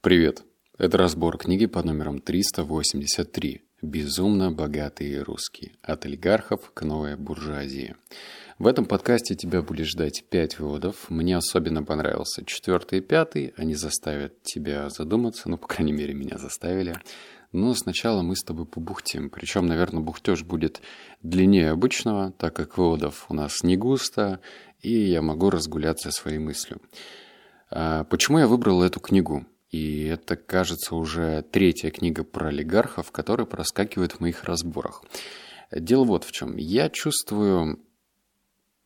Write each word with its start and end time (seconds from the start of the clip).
Привет! 0.00 0.44
Это 0.78 0.96
разбор 0.96 1.38
книги 1.38 1.66
под 1.66 1.86
номером 1.86 2.20
383 2.20 3.62
«Безумно 3.82 4.52
богатые 4.52 5.22
русские. 5.22 5.72
От 5.82 6.06
олигархов 6.06 6.70
к 6.72 6.82
новой 6.82 7.16
буржуазии». 7.16 7.96
В 8.60 8.68
этом 8.68 8.86
подкасте 8.86 9.34
тебя 9.34 9.60
будет 9.60 9.88
ждать 9.88 10.24
пять 10.30 10.60
выводов. 10.60 11.10
Мне 11.10 11.36
особенно 11.36 11.82
понравился 11.82 12.44
четвертый 12.44 13.00
и 13.00 13.02
пятый. 13.02 13.52
Они 13.56 13.74
заставят 13.74 14.40
тебя 14.44 14.88
задуматься, 14.88 15.48
ну, 15.48 15.58
по 15.58 15.66
крайней 15.66 15.92
мере, 15.92 16.14
меня 16.14 16.38
заставили. 16.38 16.94
Но 17.50 17.74
сначала 17.74 18.22
мы 18.22 18.36
с 18.36 18.44
тобой 18.44 18.66
побухтим. 18.66 19.30
Причем, 19.30 19.66
наверное, 19.66 20.00
бухтеж 20.00 20.44
будет 20.44 20.80
длиннее 21.24 21.72
обычного, 21.72 22.30
так 22.38 22.54
как 22.54 22.78
выводов 22.78 23.26
у 23.30 23.34
нас 23.34 23.64
не 23.64 23.76
густо, 23.76 24.38
и 24.80 24.92
я 24.92 25.22
могу 25.22 25.50
разгуляться 25.50 26.12
своей 26.12 26.38
мыслью. 26.38 26.80
А 27.68 28.04
почему 28.04 28.38
я 28.38 28.46
выбрал 28.46 28.84
эту 28.84 29.00
книгу? 29.00 29.44
И 29.70 30.04
это, 30.04 30.36
кажется, 30.36 30.94
уже 30.94 31.42
третья 31.42 31.90
книга 31.90 32.24
про 32.24 32.48
олигархов, 32.48 33.10
которая 33.12 33.46
проскакивает 33.46 34.12
в 34.12 34.20
моих 34.20 34.44
разборах. 34.44 35.02
Дело 35.70 36.04
вот 36.04 36.24
в 36.24 36.32
чем. 36.32 36.56
Я 36.56 36.88
чувствую 36.88 37.80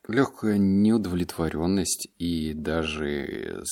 легкую 0.08 0.60
неудовлетворенность 0.60 2.08
и 2.18 2.52
даже 2.54 3.62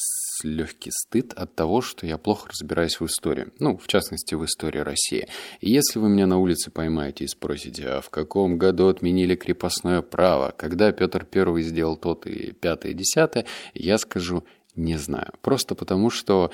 легкий 0.45 0.91
стыд 0.92 1.32
от 1.34 1.54
того, 1.56 1.80
что 1.80 2.06
я 2.06 2.18
плохо 2.18 2.48
разбираюсь 2.51 3.01
в 3.01 3.06
истории. 3.06 3.48
Ну, 3.59 3.77
в 3.77 3.88
частности, 3.88 4.34
в 4.34 4.45
истории 4.45 4.79
России. 4.79 5.29
И 5.60 5.70
если 5.70 5.98
вы 5.98 6.09
меня 6.09 6.27
на 6.27 6.38
улице 6.38 6.70
поймаете 6.70 7.24
и 7.24 7.29
спросите, 7.29 7.88
а 7.88 8.01
в 8.01 8.10
каком 8.10 8.59
году 8.59 8.88
отменили 8.88 9.34
крепостное 9.34 10.02
право, 10.02 10.54
когда 10.56 10.92
Петр 10.92 11.27
I 11.32 11.62
сделал 11.62 11.96
тот 11.96 12.27
и 12.27 12.52
пятое 12.52 12.92
и 12.92 12.95
десятое, 12.95 13.46
я 13.74 13.98
скажу 13.98 14.45
не 14.77 14.96
знаю. 14.96 15.32
Просто 15.42 15.74
потому, 15.74 16.10
что 16.10 16.52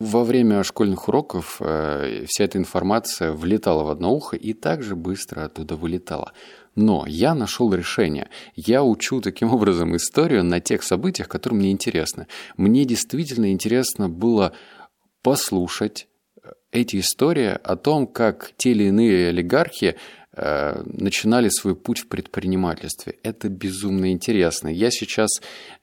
во 0.00 0.22
время 0.22 0.62
школьных 0.62 1.08
уроков 1.08 1.56
э, 1.60 2.24
вся 2.28 2.44
эта 2.44 2.58
информация 2.58 3.32
влетала 3.32 3.82
в 3.82 3.90
одно 3.90 4.14
ухо 4.14 4.36
и 4.36 4.52
также 4.52 4.94
быстро 4.94 5.44
оттуда 5.44 5.74
вылетала. 5.74 6.32
Но 6.76 7.04
я 7.08 7.34
нашел 7.34 7.74
решение. 7.74 8.28
Я 8.54 8.84
учу 8.84 9.20
таким 9.20 9.50
образом 9.54 9.96
историю 9.96 10.44
на 10.44 10.60
тех 10.60 10.82
событиях, 10.82 11.28
которые 11.28 11.58
мне 11.58 11.72
интересны. 11.72 12.28
Мне 12.56 12.84
действительно 12.84 13.50
интересно 13.50 14.08
было 14.08 14.52
послушать 15.22 16.06
эти 16.70 17.00
истории 17.00 17.58
о 17.62 17.76
том, 17.76 18.06
как 18.06 18.52
те 18.56 18.70
или 18.70 18.84
иные 18.84 19.28
олигархи 19.28 19.96
Э, 19.96 20.17
начинали 20.84 21.48
свой 21.48 21.74
путь 21.74 22.00
в 22.00 22.08
предпринимательстве. 22.08 23.16
Это 23.22 23.48
безумно 23.48 24.12
интересно. 24.12 24.68
Я 24.68 24.90
сейчас 24.90 25.30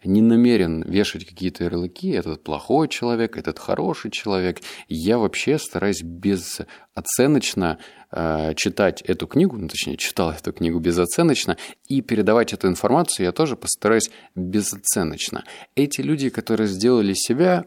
не 0.03 0.21
намерен 0.21 0.83
вешать 0.83 1.25
какие-то 1.25 1.65
ярлыки, 1.65 2.09
этот 2.09 2.43
плохой 2.43 2.87
человек, 2.87 3.37
этот 3.37 3.59
хороший 3.59 4.11
человек. 4.11 4.59
Я 4.87 5.17
вообще 5.17 5.57
стараюсь 5.57 6.01
безоценочно 6.03 7.79
э, 8.11 8.53
читать 8.55 9.01
эту 9.01 9.27
книгу, 9.27 9.57
ну, 9.57 9.67
точнее, 9.67 9.97
читал 9.97 10.31
эту 10.31 10.53
книгу 10.53 10.79
безоценочно, 10.79 11.57
и 11.87 12.01
передавать 12.01 12.53
эту 12.53 12.67
информацию 12.67 13.25
я 13.25 13.31
тоже 13.31 13.55
постараюсь 13.55 14.09
безоценочно. 14.35 15.43
Эти 15.75 16.01
люди, 16.01 16.29
которые 16.29 16.67
сделали 16.67 17.13
себя, 17.13 17.65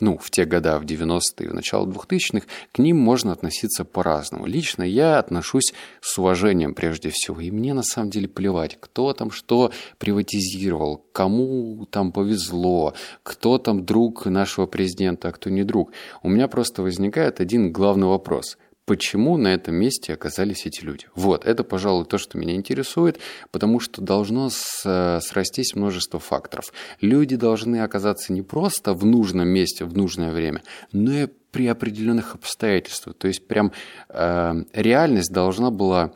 ну, 0.00 0.18
в 0.18 0.30
те 0.30 0.44
года, 0.44 0.78
в 0.78 0.84
90-е, 0.84 1.48
в 1.48 1.54
начало 1.54 1.86
2000-х, 1.86 2.46
к 2.72 2.78
ним 2.78 2.98
можно 2.98 3.32
относиться 3.32 3.84
по-разному. 3.84 4.46
Лично 4.46 4.82
я 4.82 5.18
отношусь 5.18 5.72
с 6.00 6.18
уважением 6.18 6.74
прежде 6.74 7.10
всего. 7.10 7.40
И 7.40 7.50
мне 7.50 7.74
на 7.74 7.82
самом 7.82 8.10
деле 8.10 8.28
плевать, 8.28 8.78
кто 8.80 9.12
там 9.12 9.30
что 9.30 9.72
приватизировал, 9.98 11.04
кому 11.12 11.86
там 11.90 12.12
повезло, 12.12 12.94
кто 13.22 13.58
там 13.58 13.84
друг 13.84 14.26
нашего 14.26 14.66
президента, 14.66 15.28
а 15.28 15.32
кто 15.32 15.50
не 15.50 15.64
друг. 15.64 15.92
У 16.22 16.28
меня 16.28 16.48
просто 16.48 16.82
возникает 16.82 17.40
один 17.40 17.72
главный 17.72 18.06
вопрос– 18.06 18.58
почему 18.90 19.36
на 19.36 19.54
этом 19.54 19.76
месте 19.76 20.12
оказались 20.12 20.66
эти 20.66 20.80
люди. 20.80 21.06
Вот, 21.14 21.46
это, 21.46 21.62
пожалуй, 21.62 22.06
то, 22.06 22.18
что 22.18 22.36
меня 22.36 22.56
интересует, 22.56 23.20
потому 23.52 23.78
что 23.78 24.02
должно 24.02 24.50
с, 24.50 25.20
срастись 25.22 25.76
множество 25.76 26.18
факторов. 26.18 26.72
Люди 27.00 27.36
должны 27.36 27.82
оказаться 27.82 28.32
не 28.32 28.42
просто 28.42 28.92
в 28.92 29.04
нужном 29.04 29.46
месте 29.46 29.84
в 29.84 29.96
нужное 29.96 30.32
время, 30.32 30.64
но 30.90 31.12
и 31.12 31.28
при 31.52 31.68
определенных 31.68 32.34
обстоятельствах. 32.34 33.14
То 33.16 33.28
есть 33.28 33.46
прям 33.46 33.70
э, 34.08 34.54
реальность 34.72 35.30
должна 35.32 35.70
была 35.70 36.12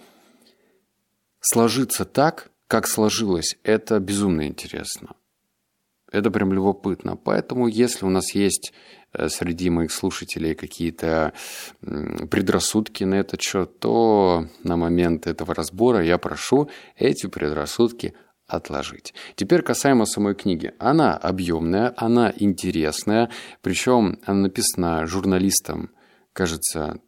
сложиться 1.39 2.05
так, 2.05 2.51
как 2.67 2.89
сложилось. 2.89 3.57
Это 3.63 4.01
безумно 4.01 4.49
интересно. 4.49 5.11
Это 6.15 6.31
прям 6.31 6.53
любопытно. 6.53 7.17
Поэтому, 7.17 7.67
если 7.67 8.07
у 8.07 8.09
нас 8.09 8.35
есть 8.37 8.73
э, 9.13 9.29
среди 9.29 9.69
моих 9.69 9.91
слушателей 9.91 10.55
какие-то 10.55 11.33
предрассудки 12.31 13.03
на 13.03 13.17
этот 13.17 13.43
счет, 13.43 13.81
то 13.81 14.47
на 14.63 14.77
момент 14.77 15.27
этого 15.27 15.55
разбора 15.55 16.05
я 16.05 16.17
прошу 16.19 16.71
эти 16.97 17.27
предрассудки 17.27 18.15
отложить. 18.47 19.13
Теперь 19.35 19.63
касаемо 19.63 20.05
самой 20.07 20.37
книги. 20.37 20.73
Она 20.79 21.17
объемная, 21.17 21.93
она 21.97 22.33
интересная, 22.37 23.29
причем 23.61 24.21
она 24.25 24.43
написана 24.43 25.07
журналистом, 25.07 25.91
кажется, 26.33 27.01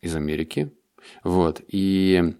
из 0.00 0.16
Америки. 0.16 0.72
Вот. 1.22 1.62
И 1.68 2.34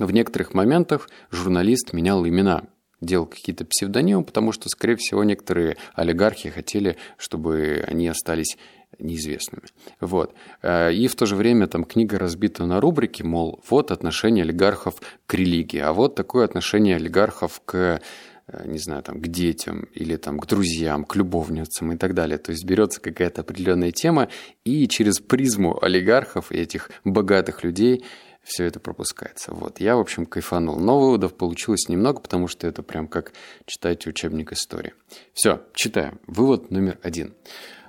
в 0.00 0.10
некоторых 0.10 0.54
моментах 0.54 1.08
журналист 1.30 1.92
менял 1.92 2.26
имена 2.26 2.64
делал 3.00 3.26
какие-то 3.26 3.64
псевдонимы, 3.64 4.24
потому 4.24 4.52
что, 4.52 4.68
скорее 4.68 4.96
всего, 4.96 5.24
некоторые 5.24 5.76
олигархи 5.94 6.50
хотели, 6.50 6.96
чтобы 7.18 7.84
они 7.86 8.08
остались 8.08 8.56
неизвестными. 8.98 9.64
Вот. 10.00 10.34
Э, 10.62 10.92
и 10.92 11.06
в 11.08 11.14
то 11.14 11.26
же 11.26 11.36
время 11.36 11.66
там 11.66 11.84
книга 11.84 12.18
разбита 12.18 12.64
на 12.64 12.80
рубрики, 12.80 13.22
мол, 13.22 13.60
вот 13.68 13.90
отношение 13.90 14.42
олигархов 14.42 15.00
к 15.26 15.34
религии, 15.34 15.80
а 15.80 15.92
вот 15.92 16.14
такое 16.14 16.44
отношение 16.44 16.96
олигархов 16.96 17.60
к 17.64 18.00
э, 18.48 18.66
не 18.66 18.78
знаю, 18.78 19.02
там, 19.02 19.20
к 19.20 19.26
детям 19.26 19.88
или 19.92 20.16
там, 20.16 20.38
к 20.38 20.46
друзьям, 20.46 21.04
к 21.04 21.16
любовницам 21.16 21.92
и 21.92 21.96
так 21.96 22.14
далее. 22.14 22.38
То 22.38 22.52
есть 22.52 22.64
берется 22.64 23.00
какая-то 23.00 23.42
определенная 23.42 23.92
тема, 23.92 24.28
и 24.64 24.86
через 24.88 25.18
призму 25.18 25.82
олигархов 25.82 26.52
и 26.52 26.56
этих 26.56 26.90
богатых 27.04 27.64
людей 27.64 28.04
все 28.46 28.64
это 28.64 28.78
пропускается. 28.78 29.52
Вот, 29.52 29.80
я, 29.80 29.96
в 29.96 30.00
общем, 30.00 30.24
кайфанул. 30.24 30.78
Но 30.78 31.00
выводов 31.00 31.34
получилось 31.34 31.88
немного, 31.88 32.20
потому 32.20 32.46
что 32.46 32.68
это 32.68 32.82
прям 32.82 33.08
как 33.08 33.32
читать 33.66 34.06
учебник 34.06 34.52
истории. 34.52 34.94
Все, 35.34 35.62
читаем. 35.74 36.20
Вывод 36.28 36.70
номер 36.70 36.98
один. 37.02 37.34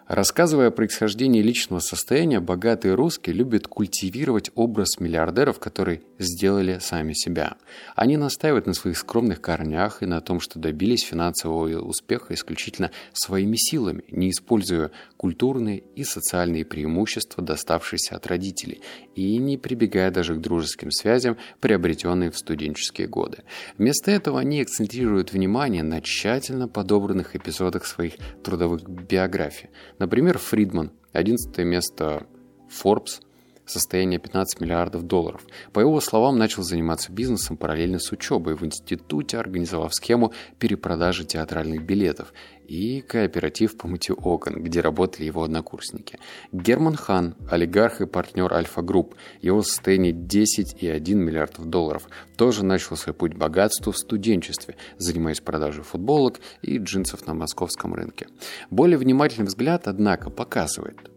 Рассказывая 0.07 0.67
о 0.67 0.71
происхождении 0.71 1.41
личного 1.41 1.81
состояния, 1.81 2.39
богатые 2.39 2.93
русские 2.93 3.35
любят 3.35 3.67
культивировать 3.67 4.51
образ 4.55 5.01
миллиардеров, 5.01 5.59
которые 5.59 6.01
сделали 6.17 6.77
сами 6.79 7.11
себя. 7.11 7.57
Они 7.93 8.15
настаивают 8.15 8.67
на 8.67 8.73
своих 8.73 8.97
скромных 8.97 9.41
корнях 9.41 10.01
и 10.01 10.05
на 10.05 10.21
том, 10.21 10.39
что 10.39 10.59
добились 10.59 11.01
финансового 11.01 11.81
успеха 11.81 12.33
исключительно 12.33 12.91
своими 13.11 13.57
силами, 13.57 14.05
не 14.09 14.29
используя 14.29 14.91
культурные 15.17 15.83
и 15.95 16.05
социальные 16.05 16.63
преимущества, 16.63 17.43
доставшиеся 17.43 18.15
от 18.15 18.27
родителей, 18.27 18.81
и 19.15 19.35
не 19.37 19.57
прибегая 19.57 20.09
даже 20.09 20.35
к 20.35 20.41
дружеским 20.41 20.89
связям, 20.89 21.35
приобретенные 21.59 22.31
в 22.31 22.37
студенческие 22.37 23.09
годы. 23.09 23.39
Вместо 23.77 24.09
этого 24.11 24.39
они 24.39 24.61
акцентируют 24.61 25.33
внимание 25.33 25.83
на 25.83 25.99
тщательно 25.99 26.69
подобранных 26.69 27.35
эпизодах 27.35 27.85
своих 27.85 28.13
трудовых 28.41 28.87
биографий, 28.87 29.69
Например, 29.99 30.37
Фридман, 30.37 30.91
11 31.13 31.57
место 31.65 32.27
Forbes, 32.69 33.21
состояние 33.67 34.19
15 34.19 34.61
миллиардов 34.61 35.03
долларов. 35.03 35.45
По 35.73 35.79
его 35.79 35.99
словам, 36.01 36.37
начал 36.37 36.63
заниматься 36.63 37.11
бизнесом 37.11 37.57
параллельно 37.57 37.99
с 37.99 38.11
учебой 38.11 38.55
в 38.55 38.65
институте, 38.65 39.37
организовав 39.37 39.93
схему 39.93 40.33
перепродажи 40.59 41.25
театральных 41.25 41.83
билетов 41.85 42.33
и 42.67 43.01
кооператив 43.01 43.77
по 43.77 43.87
мытью 43.87 44.15
окон, 44.15 44.61
где 44.61 44.81
работали 44.81 45.25
его 45.25 45.43
однокурсники. 45.43 46.19
Герман 46.51 46.95
Хан, 46.95 47.35
олигарх 47.49 48.01
и 48.01 48.05
партнер 48.05 48.53
Альфа 48.53 48.81
Групп, 48.81 49.15
его 49.41 49.61
состояние 49.61 50.13
10,1 50.13 51.13
миллиардов 51.13 51.65
долларов, 51.65 52.09
тоже 52.35 52.65
начал 52.65 52.97
свой 52.97 53.13
путь 53.13 53.35
богатству 53.35 53.91
в 53.91 53.97
студенчестве, 53.97 54.75
занимаясь 54.97 55.41
продажей 55.41 55.83
футболок 55.83 56.39
и 56.61 56.77
джинсов 56.77 57.25
на 57.25 57.33
московском 57.33 57.93
рынке. 57.93 58.27
Более 58.69 58.97
внимательный 58.97 59.47
взгляд, 59.47 59.87
однако, 59.87 60.29
показывает– 60.29 60.97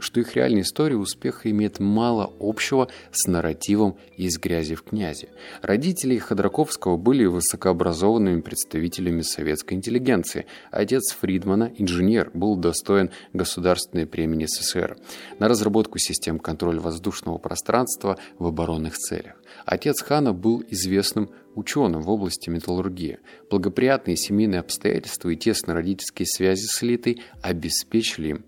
что 0.00 0.20
их 0.20 0.36
реальная 0.36 0.62
история 0.62 0.96
успеха 0.96 1.50
имеет 1.50 1.80
мало 1.80 2.32
общего 2.40 2.88
с 3.12 3.26
нарративом 3.26 3.96
из 4.16 4.38
грязи 4.38 4.74
в 4.74 4.82
князи. 4.82 5.28
Родители 5.62 6.18
Ходорковского 6.18 6.96
были 6.96 7.24
высокообразованными 7.26 8.40
представителями 8.40 9.22
советской 9.22 9.74
интеллигенции. 9.74 10.46
Отец 10.70 11.12
Фридмана, 11.12 11.72
инженер, 11.76 12.30
был 12.34 12.56
достоин 12.56 13.10
государственной 13.32 14.06
премии 14.06 14.46
СССР 14.46 14.96
на 15.38 15.48
разработку 15.48 15.98
систем 15.98 16.38
контроля 16.38 16.80
воздушного 16.80 17.38
пространства 17.38 18.18
в 18.38 18.46
оборонных 18.46 18.96
целях. 18.96 19.34
Отец 19.64 20.02
Хана 20.02 20.32
был 20.32 20.64
известным 20.68 21.30
ученым 21.54 22.02
в 22.02 22.10
области 22.10 22.50
металлургии. 22.50 23.18
Благоприятные 23.50 24.16
семейные 24.16 24.60
обстоятельства 24.60 25.30
и 25.30 25.36
тесные 25.36 25.74
родительские 25.74 26.26
связи 26.26 26.66
с 26.66 26.82
элитой 26.82 27.22
обеспечили 27.42 28.28
им 28.28 28.44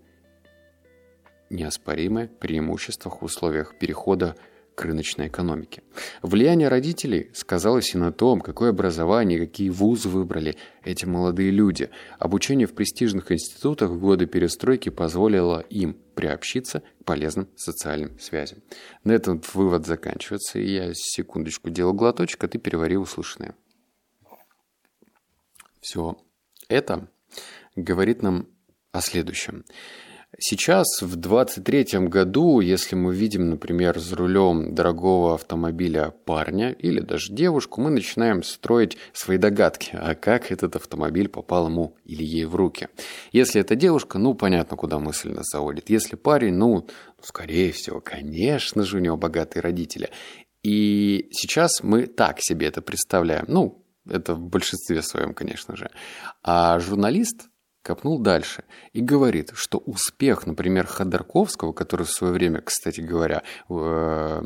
неоспоримое 1.53 2.27
преимущество 2.27 3.09
в 3.09 3.23
условиях 3.23 3.77
перехода 3.77 4.35
к 4.75 4.85
рыночной 4.85 5.27
экономике. 5.27 5.83
Влияние 6.21 6.67
родителей 6.67 7.29
сказалось 7.33 7.93
и 7.93 7.97
на 7.97 8.11
том, 8.11 8.41
какое 8.41 8.71
образование, 8.71 9.39
какие 9.39 9.69
вузы 9.69 10.09
выбрали 10.09 10.55
эти 10.83 11.05
молодые 11.05 11.51
люди. 11.51 11.89
Обучение 12.17 12.67
в 12.67 12.73
престижных 12.73 13.31
институтах 13.31 13.91
в 13.91 13.99
годы 13.99 14.25
перестройки 14.25 14.89
позволило 14.89 15.59
им 15.69 15.95
приобщиться 16.15 16.81
к 16.99 17.05
полезным 17.05 17.47
социальным 17.55 18.17
связям. 18.19 18.63
На 19.03 19.11
этом 19.11 19.41
вывод 19.53 19.85
заканчивается, 19.85 20.59
и 20.59 20.71
я 20.71 20.93
секундочку 20.93 21.69
делал 21.69 21.93
глоточек, 21.93 22.43
а 22.43 22.47
ты 22.47 22.57
перевари 22.57 22.97
услышанное. 22.97 23.55
Все 25.81 26.17
это 26.67 27.07
говорит 27.75 28.21
нам 28.21 28.47
о 28.91 29.01
следующем. 29.01 29.65
Сейчас, 30.45 31.01
в 31.01 31.15
23 31.15 31.99
году, 32.09 32.59
если 32.59 32.97
мы 32.97 33.15
видим, 33.15 33.49
например, 33.49 33.97
за 33.97 34.17
рулем 34.17 34.75
дорогого 34.75 35.35
автомобиля 35.35 36.13
парня 36.25 36.71
или 36.71 36.99
даже 36.99 37.31
девушку, 37.31 37.79
мы 37.79 37.91
начинаем 37.91 38.43
строить 38.43 38.97
свои 39.13 39.37
догадки, 39.37 39.91
а 39.93 40.15
как 40.15 40.51
этот 40.51 40.75
автомобиль 40.75 41.29
попал 41.29 41.67
ему 41.69 41.95
или 42.03 42.25
ей 42.25 42.43
в 42.43 42.55
руки. 42.55 42.89
Если 43.31 43.61
это 43.61 43.75
девушка, 43.75 44.19
ну, 44.19 44.33
понятно, 44.33 44.75
куда 44.75 44.99
мысль 44.99 45.31
нас 45.31 45.45
заводит. 45.49 45.89
Если 45.89 46.17
парень, 46.17 46.55
ну, 46.55 46.89
скорее 47.21 47.71
всего, 47.71 48.01
конечно 48.01 48.83
же, 48.83 48.97
у 48.97 48.99
него 48.99 49.15
богатые 49.15 49.61
родители. 49.61 50.09
И 50.61 51.29
сейчас 51.31 51.81
мы 51.83 52.05
так 52.05 52.41
себе 52.41 52.67
это 52.67 52.81
представляем. 52.81 53.45
Ну, 53.47 53.81
это 54.09 54.35
в 54.35 54.41
большинстве 54.41 55.03
своем, 55.03 55.33
конечно 55.33 55.77
же. 55.77 55.89
А 56.41 56.79
журналист 56.79 57.47
копнул 57.83 58.17
дальше 58.17 58.63
и 58.93 59.01
говорит, 59.01 59.51
что 59.53 59.77
успех, 59.77 60.47
например, 60.47 60.87
Ходорковского, 60.87 61.73
который 61.73 62.05
в 62.05 62.11
свое 62.11 62.33
время, 62.33 62.61
кстати 62.61 63.01
говоря, 63.01 63.43
в, 63.67 64.41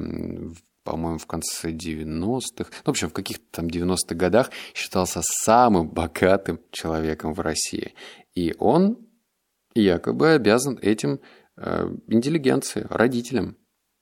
по-моему, 0.83 1.19
в 1.19 1.27
конце 1.27 1.71
90-х, 1.71 2.69
ну, 2.69 2.83
в 2.85 2.89
общем, 2.89 3.09
в 3.09 3.13
каких-то 3.13 3.45
там 3.51 3.67
90-х 3.67 4.15
годах 4.15 4.49
считался 4.73 5.21
самым 5.23 5.87
богатым 5.87 6.59
человеком 6.71 7.33
в 7.33 7.39
России. 7.39 7.93
И 8.35 8.55
он 8.57 8.97
якобы 9.75 10.31
обязан 10.31 10.77
этим 10.81 11.19
э, 11.55 11.89
интеллигенции, 12.07 12.85
родителям. 12.89 13.55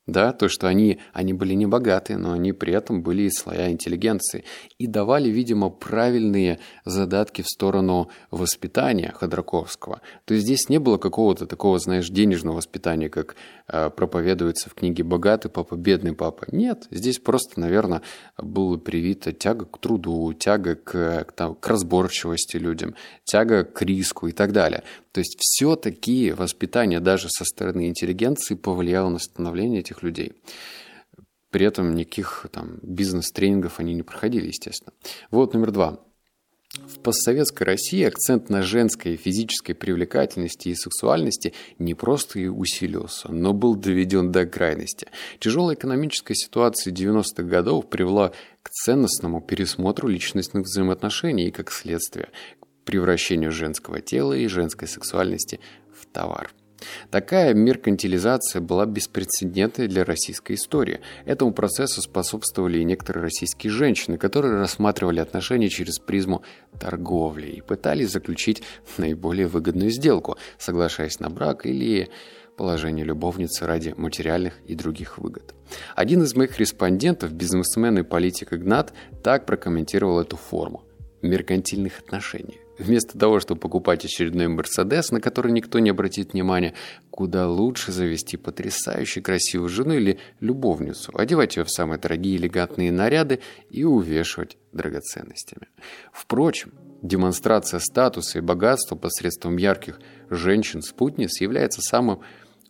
Да, 0.08 0.34
то, 0.34 0.50
что 0.50 0.68
они, 0.68 1.00
они 1.14 1.34
были 1.34 1.54
не 1.56 1.66
богатые, 1.66 2.18
но 2.18 2.34
они 2.34 2.54
при 2.54 2.74
этом 2.74 3.02
были 3.02 3.24
из 3.24 3.34
слоя 3.34 3.72
интеллигенции 3.72 4.44
и 4.78 4.86
давали, 4.86 5.30
видимо, 5.30 5.72
правильные 5.72 6.60
задатки 6.86 7.42
в 7.42 7.48
сторону 7.48 8.10
воспитания 8.30 9.12
Ходорковского. 9.16 10.02
То 10.26 10.36
есть 10.36 10.46
здесь 10.46 10.70
не 10.70 10.78
было 10.78 11.00
какого-то 11.00 11.48
такого, 11.48 11.80
знаешь, 11.80 12.10
денежного 12.10 12.58
воспитания, 12.58 13.10
как 13.10 13.36
э, 13.68 13.90
проповедуется 13.90 14.70
в 14.70 14.76
книге 14.76 15.04
«Богатый 15.04 15.50
папа, 15.50 15.74
бедный 15.76 16.14
папа». 16.14 16.46
Нет, 16.52 16.86
здесь 16.92 17.18
просто, 17.18 17.60
наверное, 17.60 18.04
была 18.38 18.78
привита 18.78 19.34
тяга 19.34 19.66
к 19.66 19.80
труду, 19.80 20.32
тяга 20.34 20.76
к, 20.76 21.26
к, 21.26 21.32
там, 21.32 21.56
к 21.56 21.68
разборчивости 21.68 22.58
людям, 22.58 22.94
тяга 23.24 23.64
к 23.64 23.82
риску 23.82 24.28
и 24.28 24.34
так 24.34 24.52
далее. 24.52 24.84
То 25.16 25.20
есть 25.20 25.38
все-таки 25.40 26.34
воспитание 26.34 27.00
даже 27.00 27.30
со 27.30 27.46
стороны 27.46 27.88
интеллигенции 27.88 28.54
повлияло 28.56 29.08
на 29.08 29.18
становление 29.18 29.80
этих 29.80 30.04
людей. 30.04 30.34
При 31.52 31.66
этом 31.66 31.96
никаких 31.96 32.48
там 32.52 32.80
бизнес-тренингов 32.82 33.80
они 33.80 33.94
не 33.94 34.04
проходили, 34.04 34.48
естественно. 34.48 34.92
Вот 35.32 35.54
номер 35.54 35.72
два. 35.72 36.02
В 36.86 37.00
постсоветской 37.00 37.66
России 37.66 38.04
акцент 38.04 38.50
на 38.50 38.62
женской 38.62 39.16
физической 39.16 39.72
привлекательности 39.74 40.68
и 40.68 40.76
сексуальности 40.76 41.54
не 41.80 41.94
просто 41.94 42.40
и 42.40 42.48
усилился, 42.48 43.32
но 43.32 43.54
был 43.54 43.76
доведен 43.76 44.34
до 44.34 44.46
крайности. 44.46 45.08
Тяжелая 45.40 45.78
экономическая 45.78 46.36
ситуация 46.36 46.94
90-х 46.94 47.44
годов 47.44 47.90
привела 47.90 48.34
к 48.62 48.70
ценностному 48.70 49.40
пересмотру 49.40 50.10
личностных 50.10 50.66
взаимоотношений 50.66 51.48
и, 51.48 51.52
как 51.52 51.72
следствие, 51.72 52.32
превращению 52.86 53.52
женского 53.52 54.00
тела 54.00 54.34
и 54.34 54.48
женской 54.48 54.88
сексуальности 54.88 55.60
в 55.94 56.06
товар. 56.06 56.52
Такая 57.10 57.54
меркантилизация 57.54 58.62
была 58.62 58.86
беспрецедентной 58.86 59.88
для 59.88 60.04
российской 60.04 60.54
истории. 60.54 61.00
Этому 61.26 61.54
процессу 61.54 62.02
способствовали 62.02 62.80
и 62.80 62.84
некоторые 62.84 63.24
российские 63.24 63.72
женщины, 63.72 64.18
которые 64.18 64.56
рассматривали 64.56 65.20
отношения 65.20 65.70
через 65.70 66.00
призму 66.00 66.44
торговли 66.80 67.48
и 67.48 67.62
пытались 67.62 68.12
заключить 68.12 68.62
наиболее 68.98 69.48
выгодную 69.48 69.90
сделку, 69.90 70.38
соглашаясь 70.58 71.20
на 71.20 71.30
брак 71.30 71.66
или 71.66 72.10
положение 72.58 73.06
любовницы 73.06 73.66
ради 73.66 73.94
материальных 73.98 74.54
и 74.66 74.76
других 74.76 75.18
выгод. 75.18 75.54
Один 75.96 76.24
из 76.24 76.36
моих 76.36 76.58
респондентов, 76.60 77.34
бизнесмен 77.34 78.00
и 78.00 78.04
политик 78.04 78.54
Игнат, 78.54 78.94
так 79.24 79.46
прокомментировал 79.46 80.20
эту 80.22 80.38
форму 80.38 80.84
меркантильных 81.22 82.00
отношений. 82.00 82.65
Вместо 82.78 83.18
того, 83.18 83.40
чтобы 83.40 83.62
покупать 83.62 84.04
очередной 84.04 84.48
Мерседес, 84.48 85.12
на 85.12 85.22
который 85.22 85.52
никто 85.52 85.80
не 85.80 85.90
обратит 85.90 86.34
внимания, 86.34 86.74
куда 87.10 87.48
лучше 87.48 87.92
завести 87.92 88.38
потрясающе 88.38 89.22
красивую 89.22 89.70
жену 89.70 89.94
или 89.94 90.20
любовницу, 90.42 91.12
одевать 91.18 91.56
ее 91.56 91.64
в 91.64 91.72
самые 91.72 92.00
дорогие 92.00 92.36
элегантные 92.36 92.92
наряды 92.92 93.40
и 93.70 93.84
увешивать 93.84 94.58
драгоценностями. 94.74 95.68
Впрочем, 96.12 96.74
демонстрация 97.02 97.80
статуса 97.80 98.40
и 98.40 98.42
богатства 98.42 98.96
посредством 98.96 99.58
ярких 99.58 100.00
женщин-спутниц 100.30 101.40
является 101.40 101.82
самым 101.82 102.20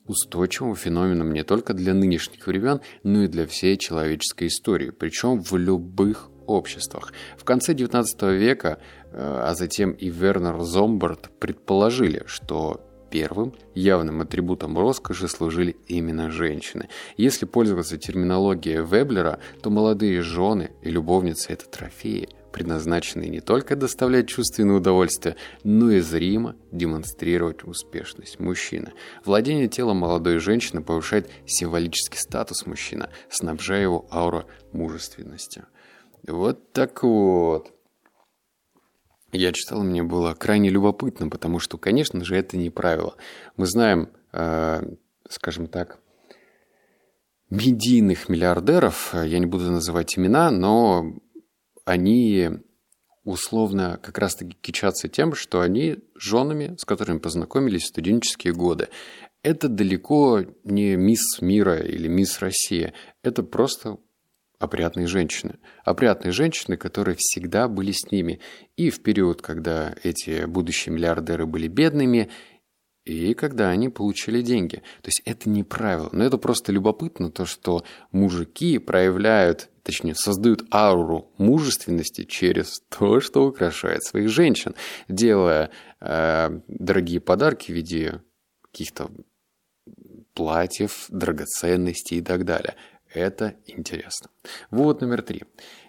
устойчивым 0.05 0.75
феноменом 0.75 1.33
не 1.33 1.43
только 1.43 1.73
для 1.73 1.95
нынешних 1.95 2.45
времен, 2.45 2.81
но 3.03 3.23
и 3.23 3.27
для 3.27 3.47
всей 3.47 3.75
человеческой 3.77 4.47
истории, 4.47 4.91
причем 4.91 5.41
в 5.41 5.57
любых 5.57 6.29
обществах. 6.47 7.13
В 7.38 7.44
конце 7.44 7.74
XIX 7.74 8.36
века, 8.36 8.80
э, 9.12 9.18
а 9.18 9.53
затем 9.56 9.92
и 9.92 10.09
Вернер 10.09 10.62
Зомбард 10.62 11.30
предположили, 11.39 12.24
что 12.27 12.81
первым 13.09 13.53
явным 13.74 14.21
атрибутом 14.21 14.77
роскоши 14.77 15.27
служили 15.27 15.77
именно 15.88 16.30
женщины. 16.31 16.89
Если 17.15 17.45
пользоваться 17.45 17.97
терминологией 17.97 18.86
Веблера, 18.86 19.39
то 19.62 19.69
молодые 19.69 20.21
жены 20.21 20.71
и 20.81 20.89
любовницы– 20.89 21.53
это 21.53 21.65
трофеи, 21.69 22.27
предназначенные 22.51 23.30
не 23.30 23.41
только 23.41 23.75
доставлять 23.75 24.27
чувственное 24.27 24.75
удовольствие, 24.75 25.36
но 25.63 25.91
и 25.91 26.00
зримо 26.00 26.56
демонстрировать 26.71 27.63
успешность 27.63 28.39
мужчины. 28.39 28.91
Владение 29.24 29.68
телом 29.68 29.98
молодой 29.98 30.39
женщины 30.39 30.81
повышает 30.81 31.29
символический 31.46 32.19
статус 32.19 32.65
мужчины, 32.65 33.10
снабжая 33.29 33.84
его 33.84 34.08
ауру 34.12 34.46
мужественностью. 34.74 35.67
Вот 36.27 36.72
так 36.74 37.03
вот. 37.03 37.72
Я 39.32 39.51
читал, 39.51 39.84
мне 39.84 40.01
было 40.01 40.34
крайне 40.34 40.70
любопытно, 40.70 41.29
потому 41.29 41.60
что, 41.60 41.77
конечно 41.77 42.24
же, 42.24 42.36
это 42.36 42.58
не 42.58 42.70
правило. 42.70 43.15
Мы 43.58 43.65
знаем, 43.65 44.10
э, 44.32 44.82
скажем 45.29 45.67
так, 45.67 46.00
медийных 47.50 48.29
миллиардеров, 48.29 49.13
я 49.13 49.39
не 49.39 49.46
буду 49.46 49.70
называть 49.72 50.17
имена, 50.17 50.51
но 50.51 51.13
они 51.84 52.50
условно 53.24 54.00
как 54.01 54.17
раз-таки 54.17 54.58
кичатся 54.62 55.10
тем, 55.10 55.36
что 55.36 55.62
они 55.62 55.98
женами, 56.15 56.75
с 56.77 56.86
которыми 56.86 57.20
познакомились 57.20 57.84
в 57.84 57.88
студенческие 57.88 58.53
годы. 58.53 58.88
Это 59.44 59.67
далеко 59.67 60.44
не 60.63 60.96
мисс 60.96 61.41
мира 61.41 61.77
или 61.77 62.08
мисс 62.08 62.39
Россия. 62.39 62.94
Это 63.22 63.44
просто 63.44 63.98
опрятные 64.65 65.07
женщины. 65.07 65.55
Опрятные 65.84 66.31
женщины, 66.31 66.77
которые 66.77 67.15
всегда 67.17 67.67
были 67.67 67.91
с 67.91 68.12
ними. 68.12 68.39
И 68.75 68.89
в 68.89 69.01
период, 69.01 69.41
когда 69.41 69.95
эти 70.03 70.45
будущие 70.45 70.93
миллиардеры 70.93 71.45
были 71.45 71.67
бедными, 71.67 72.29
и 73.05 73.36
когда 73.36 73.69
они 73.69 73.89
получили 73.89 74.41
деньги. 74.41 74.77
То 75.01 75.07
есть 75.07 75.22
это 75.25 75.48
не 75.48 75.63
правило. 75.63 76.10
Но 76.12 76.24
это 76.24 76.38
просто 76.38 76.72
любопытно, 76.72 77.31
то, 77.31 77.45
что 77.45 77.84
мужики 78.12 78.79
проявляют, 78.79 79.69
точнее, 79.84 80.15
создают 80.15 80.65
ауру 80.74 81.31
мужественности 81.38 82.24
через 82.24 82.81
то, 82.89 83.19
что 83.19 83.45
украшает 83.45 84.03
своих 84.03 84.29
женщин, 84.29 84.74
делая 85.07 85.69
э, 86.01 86.60
дорогие 86.67 87.19
подарки 87.19 87.72
в 87.72 87.75
виде 87.75 88.22
каких-то 88.63 89.12
платьев, 90.34 91.05
драгоценностей 91.10 92.17
и 92.17 92.22
так 92.22 92.43
далее. 92.43 92.75
Это 93.15 93.55
интересно. 93.65 94.29
Вывод 94.72 95.00
номер 95.00 95.22
три. 95.22 95.43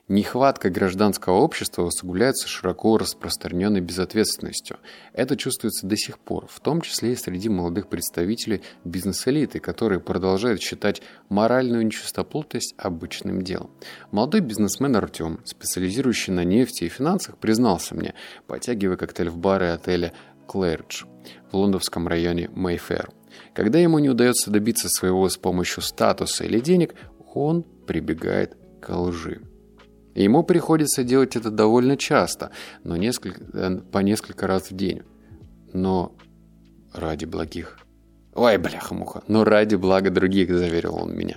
Нехватка 0.07 0.71
гражданского 0.71 1.39
общества 1.39 1.83
усугубляется 1.83 2.47
широко 2.47 2.97
распространенной 2.99 3.81
безответственностью. 3.81 4.79
Это 5.13 5.37
чувствуется 5.37 5.89
до 5.89 5.97
сих 5.97 6.21
пор, 6.21 6.47
в 6.49 6.61
том 6.61 6.83
числе 6.83 7.15
и 7.15 7.17
среди 7.17 7.49
молодых 7.49 7.89
представителей 7.89 8.63
бизнес-элиты, 8.85 9.59
которые 9.59 9.99
продолжают 9.99 10.63
считать 10.63 11.03
моральную 11.29 11.85
нечистоплотность 11.85 12.77
обычным 12.79 13.43
делом. 13.43 13.73
Молодой 14.13 14.41
бизнесмен 14.41 14.95
Артем, 14.95 15.41
специализирующий 15.45 16.33
на 16.33 16.45
нефти 16.45 16.85
и 16.85 16.89
финансах, 16.89 17.39
признался 17.39 17.97
мне, 17.97 18.15
потягивая 18.47 18.97
коктейль 18.97 19.31
в 19.31 19.37
бары 19.37 19.71
отеля 19.71 20.13
«Клэридж». 20.47 21.03
В 21.51 21.57
лондонском 21.57 22.07
районе 22.07 22.49
Мейфер. 22.55 23.11
Когда 23.55 23.79
ему 23.79 23.99
не 23.99 24.09
удается 24.09 24.51
добиться 24.51 24.89
своего 24.89 25.29
с 25.29 25.37
помощью 25.37 25.83
статуса 25.83 26.45
или 26.45 26.61
денег, 26.61 26.95
он 27.37 27.65
прибегает 27.87 28.57
к 28.81 28.95
лжи. 28.97 29.41
Ему 30.15 30.43
приходится 30.43 31.05
делать 31.05 31.37
это 31.37 31.51
довольно 31.51 31.97
часто, 31.99 32.51
но 32.85 32.97
несколько, 32.97 33.43
э, 33.53 33.77
по 33.93 33.99
несколько 33.99 34.47
раз 34.47 34.71
в 34.71 34.77
день. 34.77 35.03
Но 35.75 36.17
ради 36.95 37.27
благих. 37.27 37.79
Ой, 38.35 38.57
бляха-муха. 38.57 39.23
Но 39.29 39.45
ради 39.45 39.75
блага 39.77 40.11
других, 40.11 40.51
заверил 40.51 40.97
он 40.97 41.15
меня. 41.15 41.37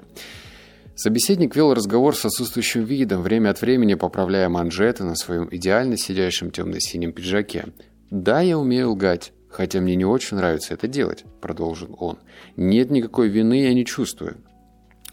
Собеседник 0.96 1.56
вел 1.56 1.74
разговор 1.74 2.15
с 2.15 2.25
отсутствующим 2.25 2.84
видом, 2.84 3.22
время 3.22 3.50
от 3.50 3.62
времени 3.62 3.94
поправляя 3.94 4.50
манжеты 4.50 5.03
на 5.03 5.15
своем 5.15 5.48
идеально 5.51 5.98
сидящем 5.98 6.51
темно-синем 6.51 7.13
пиджаке. 7.13 7.68
«Да, 8.10 8.41
я 8.41 8.58
умею 8.58 8.91
лгать, 8.91 9.32
хотя 9.50 9.79
мне 9.79 9.96
не 9.96 10.06
очень 10.06 10.38
нравится 10.38 10.74
это 10.74 10.88
делать»,— 10.88 11.24
продолжил 11.41 11.96
он. 12.00 12.20
«Нет 12.58 12.91
никакой 12.91 13.29
вины 13.29 13.63
я 13.63 13.74
не 13.74 13.86
чувствую». 13.86 14.38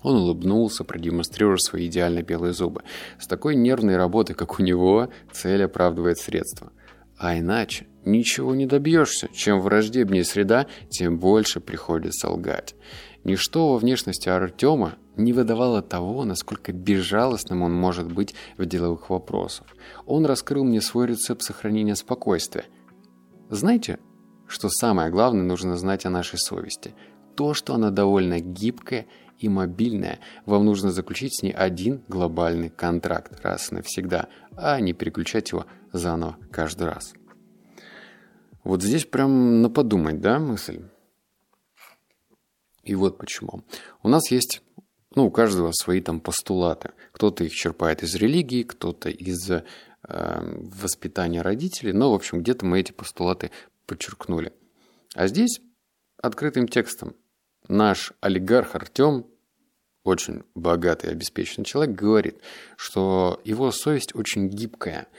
Он 0.06 0.18
улыбнулся, 0.18 0.84
продемонстрируя 0.84 1.56
свои 1.56 1.88
идеально 1.88 2.22
белые 2.22 2.52
зубы. 2.52 2.84
С 3.18 3.26
такой 3.26 3.56
нервной 3.56 3.96
работой, 3.96 4.36
как 4.36 4.60
у 4.60 4.62
него, 4.62 5.08
цель 5.32 5.64
оправдывает 5.64 6.18
средства. 6.18 6.70
А 7.18 7.36
иначе 7.36 7.88
ничего 8.04 8.54
не 8.54 8.66
добьешься. 8.66 9.28
Чем 9.34 9.60
враждебнее 9.60 10.22
среда, 10.22 10.66
тем 10.90 11.18
больше 11.18 11.58
приходится 11.58 12.30
лгать. 12.30 12.76
Ничто 13.24 13.72
во 13.72 13.78
внешности 13.78 14.28
Артема 14.28 14.94
не 15.16 15.32
выдавало 15.32 15.82
того, 15.82 16.24
насколько 16.24 16.72
безжалостным 16.72 17.62
он 17.62 17.74
может 17.74 18.06
быть 18.12 18.32
в 18.58 18.64
деловых 18.64 19.10
вопросах. 19.10 19.66
Он 20.06 20.24
раскрыл 20.24 20.62
мне 20.62 20.80
свой 20.82 21.08
рецепт 21.08 21.42
сохранения 21.42 21.96
спокойствия. 21.96 22.66
Знаете, 23.50 23.98
что 24.46 24.68
самое 24.68 25.10
главное 25.10 25.42
нужно 25.42 25.76
знать 25.76 26.06
о 26.06 26.10
нашей 26.10 26.38
совести? 26.38 26.94
То, 27.36 27.54
что 27.54 27.74
она 27.74 27.90
довольно 27.90 28.38
гибкая 28.38 29.06
и 29.38 29.48
мобильная. 29.48 30.18
Вам 30.44 30.64
нужно 30.64 30.90
заключить 30.90 31.38
с 31.38 31.42
ней 31.42 31.52
один 31.52 32.02
глобальный 32.08 32.70
контракт 32.70 33.40
раз 33.42 33.70
и 33.70 33.76
навсегда, 33.76 34.28
а 34.56 34.80
не 34.80 34.92
переключать 34.92 35.50
его 35.50 35.66
заново 35.92 36.36
каждый 36.50 36.88
раз. 36.88 37.14
Вот 38.64 38.82
здесь 38.82 39.04
прям 39.04 39.62
на 39.62 39.70
подумать, 39.70 40.20
да, 40.20 40.38
мысль? 40.38 40.82
И 42.82 42.94
вот 42.94 43.18
почему. 43.18 43.62
У 44.02 44.08
нас 44.08 44.30
есть 44.30 44.62
ну, 45.16 45.26
у 45.26 45.30
каждого 45.30 45.72
свои 45.72 46.00
там 46.00 46.20
постулаты. 46.20 46.90
Кто-то 47.12 47.42
их 47.42 47.52
черпает 47.52 48.02
из 48.02 48.14
религии, 48.14 48.62
кто-то 48.62 49.08
из 49.08 49.50
э, 49.50 49.62
воспитания 50.02 51.40
родителей. 51.40 51.92
Но, 51.94 52.12
в 52.12 52.14
общем, 52.14 52.42
где-то 52.42 52.66
мы 52.66 52.80
эти 52.80 52.92
постулаты 52.92 53.50
подчеркнули. 53.86 54.52
А 55.14 55.26
здесь 55.26 55.60
открытым 56.18 56.68
текстом 56.68 57.16
наш 57.68 58.12
олигарх 58.20 58.74
Артем, 58.74 59.26
очень 60.04 60.44
богатый 60.54 61.10
обеспеченный 61.10 61.64
человек, 61.64 61.96
говорит, 61.96 62.40
что 62.76 63.40
его 63.44 63.70
совесть 63.70 64.14
очень 64.14 64.48
гибкая– 64.48 65.08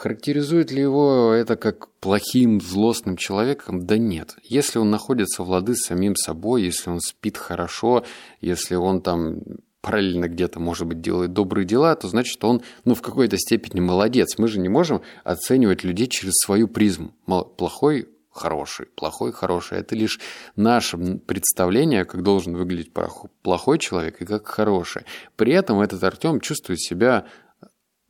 Характеризует 0.00 0.70
ли 0.70 0.80
его 0.80 1.32
это 1.32 1.56
как 1.56 1.88
плохим, 2.00 2.62
злостным 2.62 3.18
человеком? 3.18 3.84
Да 3.84 3.98
нет. 3.98 4.34
Если 4.42 4.78
он 4.78 4.90
находится 4.90 5.42
в 5.42 5.50
лады 5.50 5.74
с 5.74 5.82
самим 5.82 6.16
собой, 6.16 6.62
если 6.62 6.88
он 6.88 7.00
спит 7.00 7.36
хорошо, 7.36 8.06
если 8.40 8.76
он 8.76 9.02
там 9.02 9.42
параллельно 9.82 10.28
где-то, 10.28 10.58
может 10.58 10.86
быть, 10.86 11.02
делает 11.02 11.34
добрые 11.34 11.66
дела, 11.66 11.94
то 11.96 12.08
значит, 12.08 12.42
он, 12.42 12.62
ну, 12.86 12.94
в 12.94 13.02
какой-то 13.02 13.36
степени 13.36 13.80
молодец. 13.80 14.38
Мы 14.38 14.48
же 14.48 14.58
не 14.58 14.70
можем 14.70 15.02
оценивать 15.22 15.84
людей 15.84 16.06
через 16.06 16.32
свою 16.46 16.66
призму. 16.66 17.12
Плохой 17.58 18.08
хороший, 18.30 18.86
плохой 18.86 19.32
хороший. 19.32 19.78
Это 19.78 19.94
лишь 19.94 20.20
наше 20.56 20.96
представление, 20.96 22.04
как 22.04 22.22
должен 22.22 22.56
выглядеть 22.56 22.92
плохой 23.42 23.78
человек 23.78 24.22
и 24.22 24.26
как 24.26 24.46
хороший. 24.46 25.02
При 25.36 25.52
этом 25.52 25.80
этот 25.80 26.02
Артем 26.04 26.40
чувствует 26.40 26.80
себя 26.80 27.26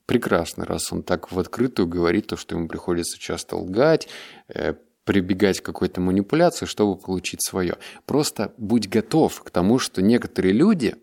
прекрасно, 0.06 0.64
раз 0.64 0.92
он 0.92 1.02
так 1.02 1.32
в 1.32 1.38
открытую 1.38 1.86
говорит 1.86 2.28
то, 2.28 2.36
что 2.36 2.56
ему 2.56 2.68
приходится 2.68 3.18
часто 3.18 3.56
лгать, 3.56 4.08
э, 4.48 4.74
прибегать 5.04 5.60
к 5.60 5.64
какой-то 5.64 6.00
манипуляции, 6.00 6.66
чтобы 6.66 7.00
получить 7.00 7.42
свое. 7.44 7.78
Просто 8.06 8.52
будь 8.58 8.88
готов 8.88 9.42
к 9.42 9.50
тому, 9.50 9.78
что 9.78 10.02
некоторые 10.02 10.52
люди 10.52 10.96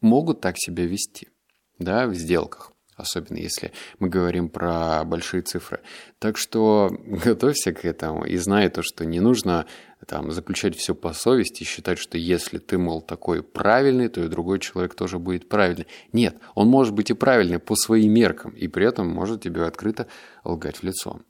могут 0.00 0.40
так 0.40 0.56
себя 0.58 0.84
вести 0.84 1.28
да, 1.78 2.06
в 2.06 2.14
сделках 2.14 2.72
особенно 2.96 3.38
если 3.38 3.72
мы 3.98 4.08
говорим 4.08 4.48
про 4.48 5.04
большие 5.04 5.42
цифры. 5.42 5.80
Так 6.18 6.36
что 6.36 6.90
готовься 7.04 7.72
к 7.72 7.84
этому 7.84 8.24
и 8.24 8.36
знай 8.36 8.68
то, 8.68 8.82
что 8.82 9.04
не 9.04 9.20
нужно 9.20 9.66
там, 10.06 10.30
заключать 10.30 10.76
все 10.76 10.94
по 10.94 11.12
совести 11.12 11.62
и 11.62 11.66
считать, 11.66 11.98
что 11.98 12.18
если 12.18 12.58
ты, 12.58 12.78
мол, 12.78 13.00
такой 13.00 13.42
правильный, 13.42 14.08
то 14.08 14.22
и 14.22 14.28
другой 14.28 14.58
человек 14.58 14.94
тоже 14.94 15.18
будет 15.18 15.48
правильный. 15.48 15.86
Нет, 16.12 16.36
он 16.54 16.68
может 16.68 16.94
быть 16.94 17.10
и 17.10 17.14
правильный 17.14 17.58
по 17.58 17.76
своим 17.76 18.12
меркам, 18.12 18.52
и 18.52 18.68
при 18.68 18.86
этом 18.86 19.08
может 19.08 19.42
тебе 19.42 19.64
открыто 19.64 20.08
лгать 20.44 20.78
в 20.78 20.82
лицо. 20.82 21.20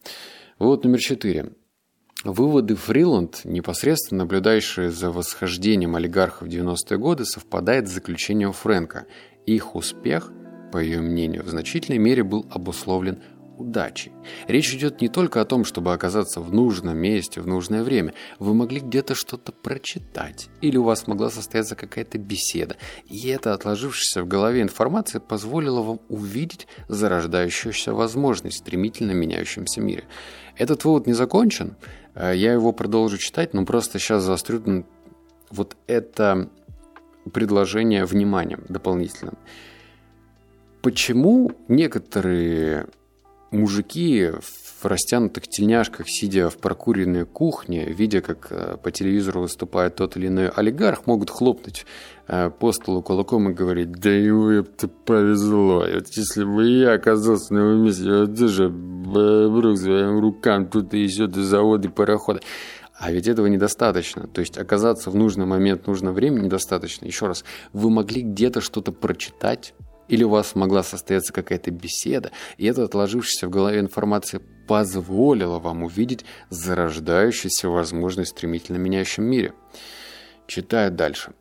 Вывод 0.58 0.84
номер 0.84 0.98
четыре. 0.98 1.52
Выводы 2.24 2.76
Фриланд, 2.76 3.40
непосредственно 3.44 4.22
наблюдающие 4.22 4.90
за 4.90 5.10
восхождением 5.10 5.96
олигархов 5.96 6.46
в 6.46 6.50
90-е 6.50 6.96
годы, 6.96 7.24
совпадает 7.24 7.88
с 7.88 7.92
заключением 7.92 8.52
Фрэнка. 8.52 9.06
Их 9.44 9.74
успех– 9.74 10.32
по 10.72 10.78
ее 10.78 11.00
мнению, 11.00 11.44
в 11.44 11.48
значительной 11.48 11.98
мере 11.98 12.24
был 12.24 12.46
обусловлен 12.50 13.18
удачей. 13.58 14.10
Речь 14.48 14.74
идет 14.74 15.00
не 15.00 15.08
только 15.08 15.40
о 15.40 15.44
том, 15.44 15.64
чтобы 15.64 15.92
оказаться 15.92 16.40
в 16.40 16.52
нужном 16.52 16.96
месте 16.96 17.40
в 17.40 17.46
нужное 17.46 17.84
время. 17.84 18.14
Вы 18.38 18.54
могли 18.54 18.80
где-то 18.80 19.14
что-то 19.14 19.52
прочитать, 19.52 20.48
или 20.62 20.76
у 20.76 20.82
вас 20.82 21.06
могла 21.06 21.30
состояться 21.30 21.76
какая-то 21.76 22.18
беседа, 22.18 22.76
и 23.06 23.28
эта 23.28 23.52
отложившаяся 23.52 24.24
в 24.24 24.28
голове 24.28 24.62
информация 24.62 25.20
позволила 25.20 25.82
вам 25.82 26.00
увидеть 26.08 26.66
зарождающуюся 26.88 27.92
возможность 27.92 28.56
в 28.56 28.60
стремительно 28.60 29.12
меняющемся 29.12 29.80
мире. 29.80 30.04
Этот 30.56 30.84
вывод 30.84 31.06
не 31.06 31.12
закончен, 31.12 31.76
э, 32.14 32.32
я 32.34 32.52
его 32.52 32.72
продолжу 32.72 33.18
читать, 33.18 33.54
но 33.54 33.64
просто 33.64 33.98
сейчас 33.98 34.24
заострю 34.24 34.84
вот 35.50 35.76
это 35.86 36.48
предложение 37.32 38.04
вниманием 38.04 38.64
дополнительным. 38.68 39.36
Почему 40.82 41.52
некоторые 41.68 42.88
мужики 43.52 44.30
в 44.80 44.84
растянутых 44.84 45.46
тельняшках, 45.46 46.08
сидя 46.08 46.50
в 46.50 46.56
прокуренной 46.56 47.24
кухне, 47.24 47.86
видя, 47.86 48.20
как 48.20 48.48
э, 48.50 48.76
по 48.82 48.90
телевизору 48.90 49.42
выступает 49.42 49.94
тот 49.94 50.16
или 50.16 50.26
иной 50.26 50.48
олигарх, 50.48 51.06
могут 51.06 51.30
хлопнуть 51.30 51.86
э, 52.26 52.50
по 52.50 52.72
столу 52.72 53.00
кулаком 53.00 53.50
и 53.50 53.54
говорить, 53.54 53.92
да 53.92 54.10
ему 54.10 54.48
это 54.48 54.88
повезло. 54.88 55.84
Вот 55.94 56.08
если 56.08 56.42
бы 56.42 56.68
я 56.68 56.94
оказался 56.94 57.54
на 57.54 57.58
его 57.58 57.74
месте, 57.74 58.10
вот 58.10 58.34
даже 58.34 58.68
брук 58.68 59.78
своим 59.78 60.18
рукам 60.18 60.66
тут 60.66 60.94
и 60.94 60.98
еще 60.98 61.28
до 61.28 61.44
заводы 61.44 61.90
парохода. 61.90 62.40
А 62.98 63.12
ведь 63.12 63.28
этого 63.28 63.46
недостаточно. 63.46 64.26
То 64.26 64.40
есть 64.40 64.58
оказаться 64.58 65.10
в 65.10 65.14
нужный 65.14 65.46
момент, 65.46 65.86
нужное 65.86 66.12
время 66.12 66.40
недостаточно. 66.40 67.04
Еще 67.04 67.26
раз, 67.26 67.44
вы 67.72 67.90
могли 67.90 68.22
где-то 68.22 68.60
что-то 68.60 68.92
прочитать, 68.92 69.74
или 70.12 70.24
у 70.24 70.28
вас 70.28 70.54
могла 70.54 70.82
состояться 70.82 71.32
какая-то 71.32 71.70
беседа, 71.70 72.32
и 72.58 72.66
эта 72.66 72.84
отложившаяся 72.84 73.46
в 73.46 73.50
голове 73.50 73.80
информация 73.80 74.42
позволила 74.68 75.58
вам 75.58 75.84
увидеть 75.84 76.26
зарождающуюся 76.50 77.70
возможность 77.70 78.32
в 78.32 78.36
стремительно 78.36 78.76
меняющем 78.76 79.24
мире. 79.24 79.54
Читая 80.46 80.90
дальше. 80.90 81.32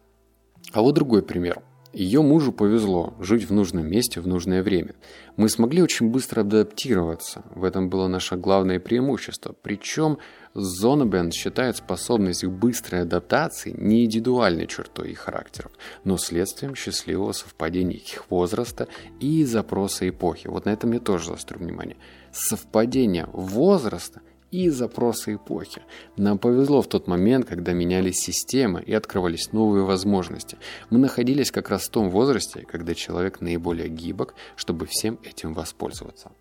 А 0.71 0.81
вот 0.81 0.93
другой 0.93 1.21
пример. 1.21 1.61
Ее 1.91 2.21
мужу 2.21 2.53
повезло 2.53 3.13
жить 3.19 3.43
в 3.49 3.51
нужном 3.51 3.91
месте 3.91 4.21
в 4.21 4.27
нужное 4.27 4.63
время. 4.63 4.95
Мы 5.35 5.49
смогли 5.49 5.81
очень 5.81 6.09
быстро 6.09 6.39
адаптироваться. 6.39 7.43
В 7.53 7.65
этом 7.65 7.89
было 7.89 8.07
наше 8.07 8.37
главное 8.37 8.79
преимущество. 8.79 9.53
Причем 9.61 10.17
Зонобен 10.53 11.31
считает 11.31 11.77
способность 11.77 12.43
к 12.43 12.49
быстрой 12.49 13.01
адаптации 13.01 13.73
не 13.77 14.05
индивидуальной 14.05 14.67
чертой 14.67 15.11
их 15.11 15.19
характеров, 15.19 15.71
но 16.03 16.17
следствием 16.17 16.75
счастливого 16.75 17.31
совпадения 17.31 17.97
их 17.97 18.29
возраста 18.29 18.87
и 19.19 19.45
запроса 19.45 20.09
эпохи. 20.09 20.47
Вот 20.47 20.65
на 20.65 20.71
этом 20.71 20.91
я 20.91 20.99
тоже 20.99 21.27
заострю 21.27 21.59
внимание. 21.59 21.97
Совпадение 22.33 23.27
возраста 23.31 24.21
и 24.51 24.69
запросы 24.69 25.35
эпохи. 25.35 25.81
Нам 26.17 26.37
повезло 26.37 26.81
в 26.81 26.87
тот 26.87 27.07
момент, 27.07 27.47
когда 27.47 27.71
менялись 27.71 28.17
системы 28.17 28.81
и 28.81 28.93
открывались 28.93 29.53
новые 29.53 29.85
возможности. 29.85 30.57
Мы 30.89 30.99
находились 30.99 31.51
как 31.51 31.69
раз 31.69 31.83
в 31.83 31.91
том 31.91 32.09
возрасте, 32.09 32.65
когда 32.69 32.93
человек 32.93 33.39
наиболее 33.39 33.87
гибок, 33.87 34.35
чтобы 34.57 34.85
всем 34.85 35.17
этим 35.23 35.53
воспользоваться. 35.53 36.31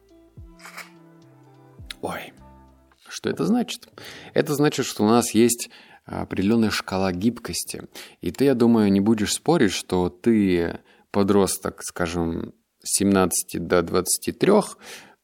Ой, 2.03 2.33
что 3.11 3.29
это 3.29 3.45
значит? 3.45 3.89
Это 4.35 4.55
значит, 4.55 4.87
что 4.87 5.05
у 5.05 5.09
нас 5.09 5.35
есть 5.35 5.71
определенная 6.05 6.71
шкала 6.71 7.13
гибкости. 7.13 7.85
И 8.21 8.31
ты, 8.31 8.45
я 8.45 8.55
думаю, 8.55 8.91
не 8.91 9.01
будешь 9.01 9.35
спорить, 9.35 9.73
что 9.73 10.09
ты 10.09 10.81
подросток, 11.11 11.83
скажем, 11.83 12.55
с 12.83 12.99
17 12.99 13.67
до 13.67 13.83
23, 13.83 14.53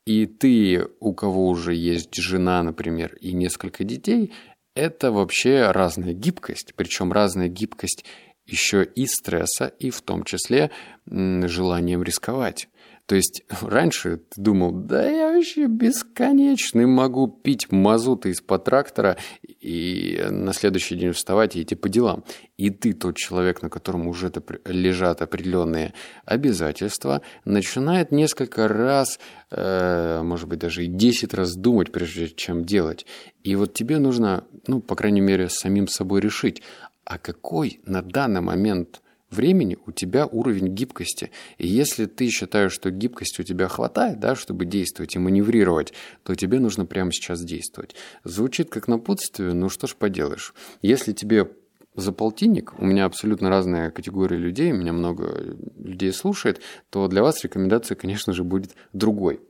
и 0.07 0.27
ты, 0.27 0.87
у 1.01 1.15
кого 1.15 1.49
уже 1.49 1.75
есть 1.75 2.15
жена, 2.15 2.63
например, 2.63 3.17
и 3.17 3.33
несколько 3.33 3.83
детей, 3.83 4.33
это 4.75 5.11
вообще 5.11 5.71
разная 5.71 6.13
гибкость, 6.13 6.75
причем 6.77 7.13
разная 7.13 7.49
гибкость 7.49 8.05
еще 8.45 8.85
и 8.85 9.07
стресса, 9.07 9.73
и 9.79 9.91
в 9.91 10.03
том 10.03 10.23
числе 10.23 10.71
желанием 11.07 12.03
рисковать. 12.03 12.69
То 13.07 13.15
есть 13.15 13.45
раньше 13.63 14.17
ты 14.17 14.41
думал, 14.41 14.73
да 14.73 15.09
я 15.09 15.33
вообще 15.33 15.67
бесконечный 15.67 16.87
могу 16.87 17.29
пить 17.29 17.71
мазуты 17.71 18.31
из-под 18.31 18.65
трактора 18.65 19.17
и 19.61 20.21
на 20.29 20.53
следующий 20.53 20.97
день 20.97 21.13
вставать 21.13 21.55
и 21.55 21.63
идти 21.63 21.77
по 21.77 21.89
делам. 21.89 22.25
И 22.57 22.71
ты, 22.71 22.93
тот 22.95 23.17
человек, 23.17 23.63
на 23.63 23.71
котором 23.71 24.09
уже 24.09 24.33
лежат 24.65 25.23
определенные 25.23 25.95
обязательства, 26.25 27.23
начинает 27.45 28.11
несколько 28.11 28.67
раз, 28.67 29.21
э, 29.53 30.23
может 30.23 30.49
быть, 30.49 30.59
даже 30.59 30.85
и 30.85 30.89
10 30.89 31.33
раз 31.33 31.55
думать, 31.55 31.93
прежде 31.93 32.29
чем 32.29 32.65
делать. 32.65 33.07
И 33.45 33.55
вот 33.55 33.73
тебе 33.73 33.99
нужно, 34.01 34.45
ну, 34.67 34.81
по 34.81 34.97
крайней 34.97 35.21
мере, 35.21 35.49
самим 35.49 35.87
собой 35.87 36.21
решить, 36.21 36.61
а 37.05 37.19
какой 37.19 37.81
на 37.85 38.03
данный 38.03 38.41
момент 38.41 39.01
времени 39.31 39.79
у 39.87 39.93
тебя 39.93 40.27
уровень 40.27 40.69
гибкости. 40.69 41.31
И 41.59 41.67
если 41.67 42.07
ты 42.07 42.29
считаешь, 42.29 42.73
что 42.73 42.91
гибкости 42.91 43.41
у 43.41 43.45
тебя 43.45 43.69
хватает, 43.69 44.21
да, 44.21 44.35
чтобы 44.35 44.65
действовать 44.65 45.17
и 45.17 45.19
маневрировать, 45.19 45.93
то 46.23 46.35
тебе 46.35 46.59
нужно 46.59 46.87
прямо 46.87 47.13
сейчас 47.13 47.43
действовать. 47.43 47.95
Звучит 48.25 48.71
как 48.71 48.89
напутствие, 48.89 49.53
ну 49.53 49.69
что 49.69 49.87
ж 49.87 49.95
поделаешь. 49.95 50.55
Если 50.83 51.13
тебе 51.13 51.51
за 51.95 52.13
полтинник, 52.13 52.75
у 52.79 52.85
меня 52.85 53.07
абсолютно 53.07 53.49
разная 53.49 53.91
категория 53.91 54.37
людей, 54.37 54.71
меня 54.71 54.93
много 54.93 55.57
людей 55.79 56.13
слушает, 56.13 56.61
то 56.91 57.09
для 57.09 57.23
вас 57.23 57.43
рекомендация, 57.43 57.97
конечно 57.97 58.33
же, 58.33 58.45
будет 58.45 58.75
другой 58.93 59.41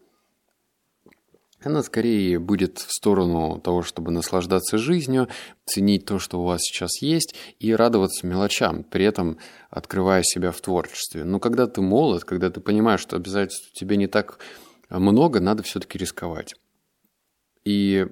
она 1.66 1.82
скорее 1.82 2.38
будет 2.38 2.78
в 2.78 2.92
сторону 2.92 3.60
того, 3.60 3.82
чтобы 3.82 4.10
наслаждаться 4.10 4.78
жизнью, 4.78 5.28
ценить 5.64 6.04
то, 6.04 6.18
что 6.18 6.40
у 6.40 6.44
вас 6.44 6.60
сейчас 6.62 7.02
есть, 7.02 7.34
и 7.58 7.74
радоваться 7.74 8.26
мелочам, 8.26 8.84
при 8.84 9.04
этом 9.04 9.38
открывая 9.68 10.22
себя 10.22 10.52
в 10.52 10.60
творчестве. 10.60 11.24
Но 11.24 11.40
когда 11.40 11.66
ты 11.66 11.80
молод, 11.80 12.24
когда 12.24 12.50
ты 12.50 12.60
понимаешь, 12.60 13.00
что 13.00 13.16
обязательств 13.16 13.70
у 13.72 13.78
тебя 13.78 13.96
не 13.96 14.06
так 14.06 14.38
много, 14.88 15.40
надо 15.40 15.62
все-таки 15.62 15.98
рисковать. 15.98 16.54
И 17.64 18.06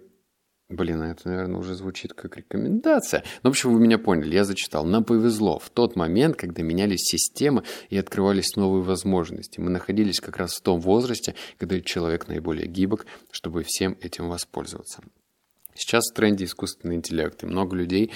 Блин, 0.71 1.03
а 1.03 1.11
это, 1.11 1.29
наверное, 1.29 1.61
уже 1.61 1.75
звучит 1.75 2.15
как 2.15 2.39
рекомендация. 2.39 3.23
Ну, 3.43 3.51
в 3.51 3.53
общем, 3.53 3.75
вы 3.75 3.81
меня 3.81 3.99
поняли, 3.99 4.35
я 4.35 4.45
зачитал. 4.45 4.87
Нам 4.87 5.05
повезло 5.05 5.59
в 5.59 5.69
тот 5.69 5.95
момент, 5.95 6.37
когда 6.37 6.63
менялись 6.63 7.03
системы 7.03 7.65
и 7.91 7.99
открывались 7.99 8.57
новые 8.57 8.83
возможности. 8.83 9.61
Мы 9.61 9.71
находились 9.71 10.21
как 10.21 10.39
раз 10.39 10.55
в 10.55 10.63
том 10.63 10.81
возрасте, 10.81 11.35
когда 11.59 11.81
человек 11.81 12.29
наиболее 12.29 12.67
гибок, 12.67 13.05
чтобы 13.31 13.63
всем 13.63 13.99
этим 14.01 14.31
воспользоваться. 14.31 15.03
Сейчас 15.75 16.05
в 16.11 16.15
тренде 16.15 16.47
искусственный 16.47 16.97
интеллект, 16.97 17.43
и 17.43 17.47
много 17.47 17.77
людей 17.77 18.13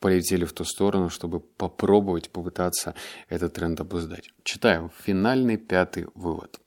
полетели 0.00 0.44
в 0.44 0.52
ту 0.52 0.64
сторону, 0.64 1.10
чтобы 1.10 1.38
попробовать, 1.38 2.28
попытаться 2.30 2.94
этот 3.28 3.54
тренд 3.54 3.80
обуздать. 3.80 4.30
Читаем. 4.42 4.90
Финальный 5.04 5.58
пятый 5.58 6.08
вывод. 6.14 6.60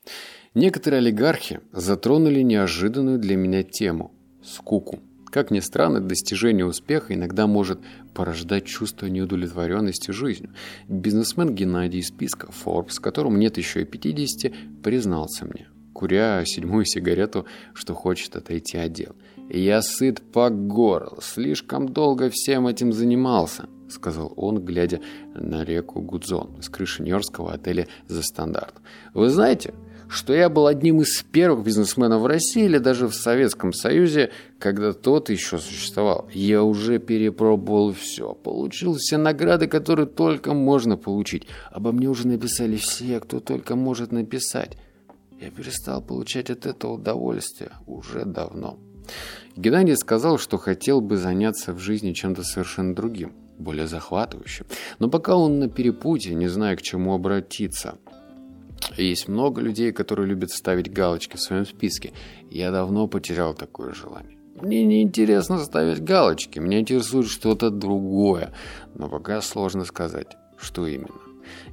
Некоторые 0.53 0.99
олигархи 0.99 1.59
затронули 1.73 2.41
неожиданную 2.41 3.19
для 3.19 3.35
меня 3.35 3.63
тему– 3.63 4.13
скуку. 4.43 5.01
Как 5.37 5.51
ни 5.51 5.59
странно, 5.59 5.99
достижение 5.99 6.65
успеха 6.65 7.13
иногда 7.13 7.45
может 7.45 7.79
порождать 8.15 8.65
чувство 8.65 9.05
неудовлетворенности 9.05 10.09
жизнью. 10.09 10.49
Бизнесмен 10.87 11.53
Геннадий 11.53 11.99
из 11.99 12.07
списка 12.07 12.47
Forbes, 12.47 12.99
которому 12.99 13.37
нет 13.37 13.59
еще 13.59 13.83
и 13.83 13.85
50, 13.85 14.81
признался 14.81 15.45
мне, 15.45 15.67
куря 15.93 16.43
седьмую 16.43 16.85
сигарету, 16.85 17.45
что 17.75 17.93
хочет 17.93 18.35
отойти 18.35 18.79
от 18.79 18.93
дел. 18.93 19.15
«Я 19.47 19.83
сыт 19.83 20.23
по 20.23 20.49
горло, 20.49 21.19
слишком 21.21 21.87
долго 21.87 22.31
всем 22.31 22.65
этим 22.65 22.91
занимался»,— 22.91 23.69
сказал 23.89 24.33
он, 24.37 24.65
глядя 24.65 25.01
на 25.35 25.63
реку 25.63 26.01
Гудзон 26.01 26.63
с 26.63 26.69
крыши 26.69 27.03
нью-йоркского 27.03 27.53
отеля 27.53 27.87
«За 28.07 28.23
стандарт». 28.23 28.73
«Вы 29.13 29.29
знаете, 29.29 29.75
что 30.09 30.33
я 30.33 30.49
был 30.49 30.67
одним 30.67 31.01
из 31.01 31.21
первых 31.23 31.65
бизнесменов 31.65 32.21
в 32.21 32.25
России 32.25 32.65
или 32.65 32.77
даже 32.77 33.07
в 33.07 33.15
Советском 33.15 33.73
Союзе, 33.73 34.31
когда 34.59 34.93
тот 34.93 35.29
еще 35.29 35.57
существовал. 35.57 36.29
Я 36.33 36.63
уже 36.63 36.99
перепробовал 36.99 37.93
все, 37.93 38.33
получил 38.33 38.95
все 38.95 39.17
награды, 39.17 39.67
которые 39.67 40.07
только 40.07 40.53
можно 40.53 40.97
получить. 40.97 41.47
Обо 41.71 41.91
мне 41.91 42.09
уже 42.09 42.27
написали 42.27 42.77
все, 42.77 43.19
кто 43.19 43.39
только 43.39 43.75
может 43.75 44.11
написать. 44.11 44.77
Я 45.39 45.51
перестал 45.51 46.01
получать 46.01 46.49
от 46.49 46.65
этого 46.65 46.93
удовольствие 46.93 47.71
уже 47.85 48.25
давно. 48.25 48.79
Геннадий 49.55 49.95
сказал, 49.95 50.37
что 50.37 50.57
хотел 50.57 51.01
бы 51.01 51.17
заняться 51.17 51.73
в 51.73 51.79
жизни 51.79 52.13
чем-то 52.13 52.43
совершенно 52.43 52.95
другим, 52.95 53.33
более 53.57 53.87
захватывающим. 53.87 54.65
Но 54.99 55.09
пока 55.09 55.35
он 55.35 55.59
на 55.59 55.69
перепутье, 55.69 56.33
не 56.35 56.47
зная, 56.47 56.75
к 56.75 56.81
чему 56.81 57.13
обратиться– 57.13 57.97
есть 58.97 59.27
много 59.27 59.61
людей, 59.61 59.91
которые 59.91 60.27
любят 60.27 60.51
ставить 60.51 60.91
галочки 60.91 61.35
в 61.37 61.41
своем 61.41 61.65
списке. 61.65 62.13
Я 62.49 62.71
давно 62.71 63.07
потерял 63.07 63.53
такое 63.53 63.93
желание. 63.93 64.37
Мне 64.61 64.83
не 64.83 65.03
интересно 65.03 65.59
ставить 65.59 66.03
галочки, 66.03 66.57
меня 66.59 66.79
интересует 66.79 67.27
что-то 67.27 67.69
другое. 67.69 68.53
Но 68.95 69.07
пока 69.07 69.41
сложно 69.41 69.85
сказать, 69.85 70.35
что 70.57 70.87
именно. 70.87 71.21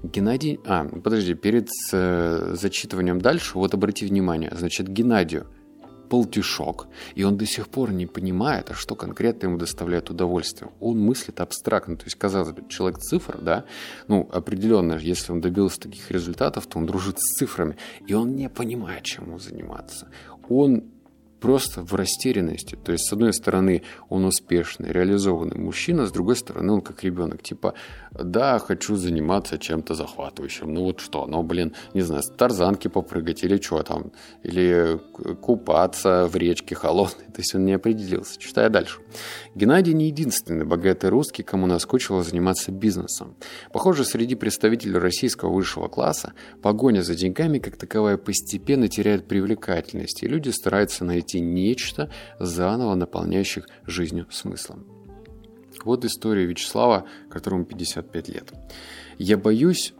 Геннадий... 0.02 0.60
А, 0.66 0.84
подожди, 0.84 1.34
перед 1.34 1.68
э, 1.92 2.54
зачитыванием 2.54 3.20
дальше, 3.20 3.58
вот 3.58 3.74
обрати 3.74 4.06
внимание, 4.06 4.52
значит, 4.54 4.88
Геннадию 4.88 5.46
полтишок, 6.08 6.86
и 7.14 7.24
он 7.24 7.36
до 7.36 7.46
сих 7.46 7.68
пор 7.68 7.92
не 7.92 8.06
понимает, 8.06 8.70
а 8.70 8.74
что 8.74 8.94
конкретно 8.94 9.46
ему 9.46 9.58
доставляет 9.58 10.10
удовольствие. 10.10 10.70
Он 10.80 10.98
мыслит 11.00 11.40
абстрактно, 11.40 11.96
то 11.96 12.04
есть, 12.04 12.16
казалось 12.16 12.52
бы, 12.52 12.64
человек 12.68 12.98
цифр, 12.98 13.38
да, 13.40 13.64
ну, 14.08 14.28
определенно, 14.32 14.94
если 14.94 15.32
он 15.32 15.40
добился 15.40 15.80
таких 15.80 16.10
результатов, 16.10 16.66
то 16.66 16.78
он 16.78 16.86
дружит 16.86 17.18
с 17.18 17.38
цифрами, 17.38 17.76
и 18.06 18.14
он 18.14 18.36
не 18.36 18.48
понимает, 18.48 19.04
чем 19.04 19.26
ему 19.26 19.38
заниматься. 19.38 20.08
Он 20.48 20.84
просто 21.44 21.82
в 21.82 21.94
растерянности. 21.94 22.74
То 22.74 22.92
есть, 22.92 23.04
с 23.04 23.12
одной 23.12 23.34
стороны, 23.34 23.82
он 24.08 24.24
успешный, 24.24 24.90
реализованный 24.90 25.58
мужчина, 25.58 26.06
с 26.06 26.10
другой 26.10 26.36
стороны, 26.36 26.72
он 26.72 26.80
как 26.80 27.04
ребенок. 27.04 27.42
Типа, 27.42 27.74
да, 28.12 28.58
хочу 28.58 28.96
заниматься 28.96 29.58
чем-то 29.58 29.94
захватывающим. 29.94 30.72
Ну 30.72 30.84
вот 30.84 31.00
что, 31.00 31.26
ну, 31.26 31.42
блин, 31.42 31.74
не 31.92 32.00
знаю, 32.00 32.22
с 32.22 32.30
тарзанки 32.30 32.88
попрыгать 32.88 33.44
или 33.44 33.60
что 33.60 33.82
там, 33.82 34.12
или 34.42 34.98
купаться 35.42 36.26
в 36.32 36.34
речке 36.34 36.74
холодной. 36.74 37.26
То 37.26 37.40
есть, 37.40 37.54
он 37.54 37.66
не 37.66 37.74
определился. 37.74 38.40
Читая 38.40 38.70
дальше. 38.70 39.00
Геннадий 39.54 39.92
не 39.92 40.06
единственный 40.06 40.64
богатый 40.64 41.10
русский, 41.10 41.42
кому 41.42 41.66
наскучило 41.66 42.22
заниматься 42.22 42.72
бизнесом. 42.72 43.36
Похоже, 43.70 44.06
среди 44.06 44.34
представителей 44.34 44.96
российского 44.96 45.52
высшего 45.52 45.88
класса 45.88 46.32
погоня 46.62 47.02
за 47.02 47.14
деньгами 47.14 47.58
как 47.58 47.76
таковая 47.76 48.16
постепенно 48.16 48.88
теряет 48.88 49.28
привлекательность, 49.28 50.22
и 50.22 50.26
люди 50.26 50.48
стараются 50.48 51.04
найти 51.04 51.33
найти 51.34 51.40
нечто, 51.40 52.10
заново 52.38 52.94
наполняющих 52.94 53.66
жизнью 53.86 54.26
смыслом. 54.30 54.84
Вот 55.84 56.04
история 56.04 56.46
Вячеслава, 56.46 57.04
которому 57.30 57.64
55 57.64 58.28
лет. 58.28 58.52
Я 59.18 59.36
боюсь... 59.36 59.94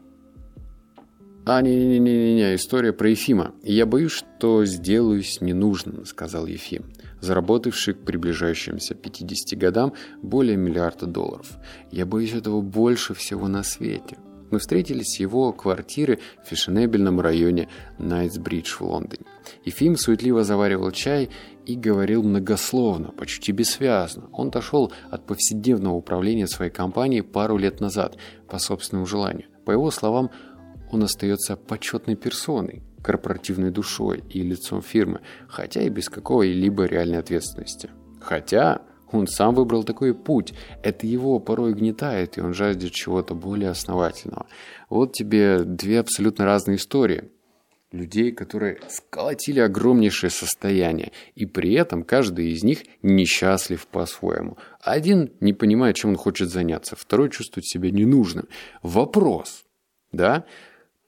А, 1.47 1.61
не-не-не-не, 1.61 2.55
история 2.55 2.95
про 2.95 3.11
Ефима. 3.11 3.53
«Я 3.63 3.85
боюсь, 3.85 4.13
что 4.13 4.65
сделаюсь 4.65 5.43
ненужным»,— 5.43 6.05
сказал 6.07 6.47
Ефим, 6.47 6.85
заработавший 7.21 7.93
к 7.93 7.99
приближающимся 7.99 8.95
50 8.95 9.59
годам 9.59 9.93
более 10.23 10.57
миллиарда 10.57 11.05
долларов. 11.05 11.59
«Я 11.93 12.07
боюсь 12.07 12.33
этого 12.33 12.63
больше 12.63 13.13
всего 13.13 13.47
на 13.49 13.63
свете». 13.63 14.17
Мы 14.55 14.61
встретились 14.61 15.17
в 15.17 15.21
его 15.21 15.53
квартире 15.53 16.21
в 16.45 16.49
фешенебельном 16.49 17.21
районе 17.21 17.69
Найтсбридж 17.99 18.77
в 18.77 18.83
Лондоне. 18.83 19.25
Ефим 19.65 19.97
суетливо 19.97 20.45
заваривал 20.45 20.93
чай 20.93 21.29
и 21.67 21.75
говорил 21.75 22.23
многословно, 22.23 23.09
почти 23.09 23.51
бессвязно. 23.51 24.29
Он 24.31 24.49
отошел 24.49 24.93
от 25.11 25.27
повседневного 25.27 25.95
управления 25.95 26.47
своей 26.47 26.71
компанией 26.71 27.23
пару 27.23 27.57
лет 27.57 27.81
назад, 27.81 28.17
по 28.49 28.61
собственному 28.61 29.07
желанию. 29.07 29.49
По 29.65 29.73
его 29.73 29.91
словам, 29.91 30.31
он 30.93 31.03
остается 31.03 31.57
почетной 31.57 32.15
персоной, 32.15 32.85
корпоративной 33.03 33.73
душой 33.73 34.23
и 34.31 34.41
лицом 34.41 34.83
фирмы, 34.83 35.21
хотя 35.49 35.83
и 35.83 35.89
без 35.89 36.09
какой-либо 36.09 36.85
реальной 36.85 37.19
ответственности. 37.19 37.91
Хотя 38.21 38.83
он 39.15 39.27
сам 39.27 39.55
выбрал 39.55 39.85
такой 39.85 40.15
путь. 40.15 40.55
Это 40.83 41.07
его 41.07 41.39
порой 41.39 41.75
гнетает, 41.75 42.39
и 42.39 42.41
он 42.41 42.55
жаждет 42.55 42.93
чего-то 42.93 43.35
более 43.35 43.71
основательного. 43.71 44.47
Вот 44.89 45.13
тебе 45.13 45.61
две 45.61 46.01
абсолютно 46.01 46.45
разные 46.45 46.77
истории. 46.77 47.31
Людей, 47.93 48.33
которые 48.33 48.81
сколотили 48.89 49.61
огромнейшее 49.61 50.31
состояние, 50.31 51.13
и 51.37 51.47
при 51.47 51.75
этом 51.75 52.03
каждый 52.03 52.51
из 52.51 52.65
них 52.65 52.81
несчастлив 53.03 53.87
по-своему. 53.87 54.59
Один 54.81 55.31
не 55.39 55.53
понимает, 55.53 55.95
чем 55.95 56.11
он 56.11 56.17
хочет 56.17 56.51
заняться, 56.51 56.97
второй 56.97 57.31
чувствует 57.31 57.67
себя 57.67 57.93
ненужным. 57.93 58.49
Вопрос, 58.83 59.65
да, 60.11 60.45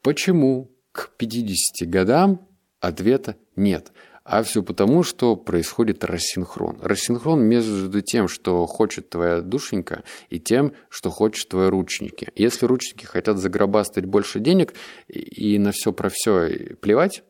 почему 0.03 0.71
к 0.93 1.11
50 1.17 1.89
годам 1.91 2.47
ответа 2.81 3.35
нет? 3.57 3.91
А 4.29 4.43
все 4.43 4.65
потому, 4.65 5.05
что 5.05 5.37
происходит 5.37 6.03
рассинхрон. 6.03 6.79
Рассинхрон 6.83 7.43
между 7.43 8.01
тем, 8.03 8.27
что 8.27 8.67
хочет 8.67 9.09
твоя 9.09 9.41
душенька, 9.41 10.03
и 10.31 10.41
тем, 10.41 10.73
что 10.89 11.11
хочет 11.11 11.49
твои 11.49 11.69
ручники. 11.69 12.33
Если 12.35 12.67
ручники 12.67 13.05
хотят 13.05 13.39
загробастать 13.39 14.05
больше 14.05 14.41
денег 14.41 14.75
и 15.07 15.61
на 15.61 15.71
все 15.71 15.93
про 15.93 16.09
все 16.09 16.75
плевать, 16.81 17.23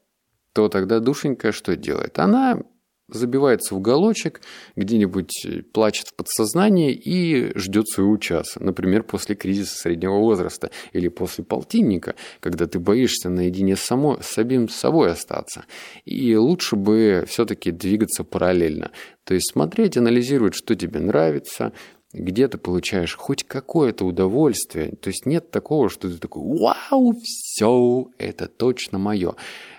то 0.54 0.70
тогда 0.70 1.00
душенька 1.00 1.52
что 1.52 1.76
делает? 1.76 2.18
Она 2.18 2.62
забивается 3.08 3.74
в 3.74 3.78
уголочек, 3.78 4.40
где-нибудь 4.74 5.46
плачет 5.72 6.08
в 6.08 6.14
подсознании 6.14 6.92
и 6.92 7.56
ждет 7.56 7.88
своего 7.88 8.16
часа. 8.16 8.60
Например, 8.60 9.02
после 9.02 9.34
кризиса 9.34 9.76
среднего 9.76 10.18
возраста 10.18 10.70
или 10.92 11.08
после 11.08 11.44
полтинника, 11.44 12.14
когда 12.40 12.66
ты 12.66 12.78
боишься 12.78 13.28
наедине 13.28 13.76
само, 13.76 14.18
с 14.20 14.26
самим 14.26 14.68
собой 14.68 15.12
остаться. 15.12 15.64
И 16.04 16.34
лучше 16.36 16.76
бы 16.76 17.24
все-таки 17.28 17.70
двигаться 17.70 18.24
параллельно. 18.24 18.90
То 19.24 19.34
есть 19.34 19.52
смотреть, 19.52 19.96
анализировать, 19.96 20.54
что 20.54 20.74
тебе 20.74 21.00
нравится, 21.00 21.72
где 22.12 22.48
ты 22.48 22.58
получаешь 22.58 23.16
хоть 23.16 23.44
какое-то 23.44 24.04
удовольствие. 24.04 24.94
То 24.96 25.08
есть 25.08 25.26
нет 25.26 25.50
такого, 25.50 25.90
что 25.90 26.08
ты 26.08 26.18
такой 26.18 26.42
«Вау, 26.58 27.14
все, 27.22 28.08
это 28.18 28.46
точно 28.46 28.98
мое». 28.98 29.34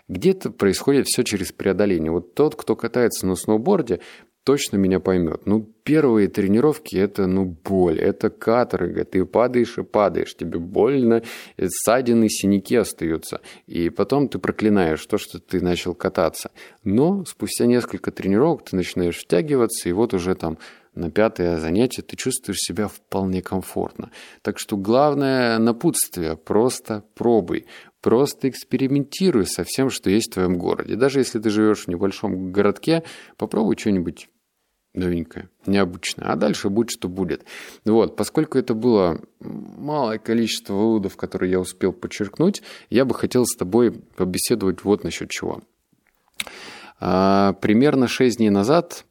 Где-то 0.08 0.52
происходит 0.52 1.08
все 1.08 1.24
через 1.24 1.52
преодоление. 1.52 2.12
Вот 2.12 2.34
тот, 2.34 2.56
кто 2.56 2.76
катается 2.76 3.28
на 3.28 3.36
сноуборде, 3.36 4.00
точно 4.48 4.78
меня 4.78 5.02
поймет. 5.02 5.42
Ну, 5.46 5.70
первые 5.84 6.30
тренировки– 6.30 6.96
это, 6.98 7.28
ну, 7.28 7.44
боль, 7.44 8.00
это 8.00 8.30
каторга. 8.30 9.04
Ты 9.04 9.26
падаешь 9.26 9.78
и 9.78 9.84
падаешь, 9.84 10.34
тебе 10.38 10.58
больно, 10.58 11.22
ссадины, 11.62 12.30
синяки 12.30 12.78
остаются. 12.78 13.42
И 13.66 13.90
потом 13.90 14.30
ты 14.30 14.40
проклинаешь 14.40 15.06
то, 15.06 15.18
что 15.18 15.40
ты 15.40 15.60
начал 15.60 15.94
кататься. 15.94 16.52
Но 16.86 17.26
спустя 17.26 17.66
несколько 17.66 18.12
тренировок 18.12 18.64
ты 18.64 18.78
начинаешь 18.78 19.18
втягиваться, 19.18 19.90
и 19.90 19.92
вот 19.92 20.14
уже 20.14 20.34
там 20.34 20.58
на 20.98 21.12
пятое 21.12 21.58
занятие 21.58 22.02
ты 22.02 22.16
чувствуешь 22.16 22.60
себя 22.60 22.88
вполне 22.88 23.42
комфортно. 23.42 24.12
Так 24.42 24.60
что 24.60 24.78
главное 24.78 25.60
напутствие– 25.60 26.36
просто 26.46 27.04
пробуй. 27.16 27.66
Просто 28.08 28.48
экспериментируй 28.48 29.46
со 29.46 29.66
всем, 29.66 29.90
что 29.90 30.10
есть 30.10 30.32
в 30.32 30.36
твоем 30.36 30.58
городе. 30.58 30.96
Даже 30.96 31.20
если 31.20 31.40
ты 31.40 31.50
живешь 31.50 31.84
в 31.84 31.88
небольшом 31.90 32.54
городке, 32.54 33.04
попробуй 33.36 33.76
что-нибудь 33.78 34.30
новенькое, 34.94 35.50
необычное. 35.66 36.30
А 36.30 36.38
дальше 36.38 36.70
будет, 36.70 36.90
что 36.90 37.10
будет. 37.10 37.44
Вот, 37.84 38.16
поскольку 38.16 38.58
это 38.58 38.76
было 38.76 39.20
малое 39.42 40.20
количество 40.20 40.74
выводов, 40.74 41.18
которые 41.18 41.52
я 41.52 41.60
успел 41.60 41.92
подчеркнуть, 41.92 42.62
я 42.90 43.04
бы 43.04 43.14
хотел 43.14 43.46
с 43.46 43.58
тобой 43.58 43.92
побеседовать 43.92 44.86
вот 44.86 45.04
насчет 45.04 45.30
чего. 45.30 45.62
А, 47.02 47.58
примерно 47.60 48.08
6 48.08 48.38
дней 48.38 48.52
назад 48.52 49.04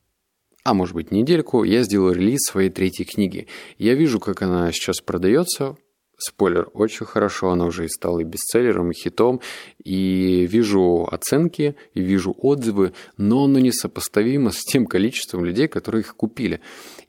а 0.65 0.73
может 0.75 0.95
быть 0.95 1.13
недельку, 1.13 1.63
я 1.65 1.83
сделал 1.83 2.13
релиз 2.13 2.41
своей 2.41 2.71
третьей 2.71 3.05
книги. 3.05 3.47
Я 3.77 3.95
вижу, 3.95 4.19
как 4.19 4.43
она 4.43 4.73
сейчас 4.73 5.01
продается. 5.01 5.77
Спойлер, 6.19 6.71
очень 6.73 7.05
хорошо, 7.05 7.51
она 7.51 7.67
уже 7.67 7.85
и 7.85 7.89
стала 7.89 8.21
и 8.21 8.25
бестселлером, 8.25 8.91
и 8.91 8.95
хитом, 8.95 9.41
и 9.85 10.47
вижу 10.47 11.07
оценки, 11.11 11.77
и 11.93 12.01
вижу 12.01 12.35
отзывы, 12.39 12.95
но 13.19 13.45
оно 13.45 13.59
несопоставимо 13.59 14.51
с 14.51 14.65
тем 14.65 14.87
количеством 14.87 15.45
людей, 15.45 15.69
которые 15.69 16.01
их 16.01 16.17
купили. 16.17 16.61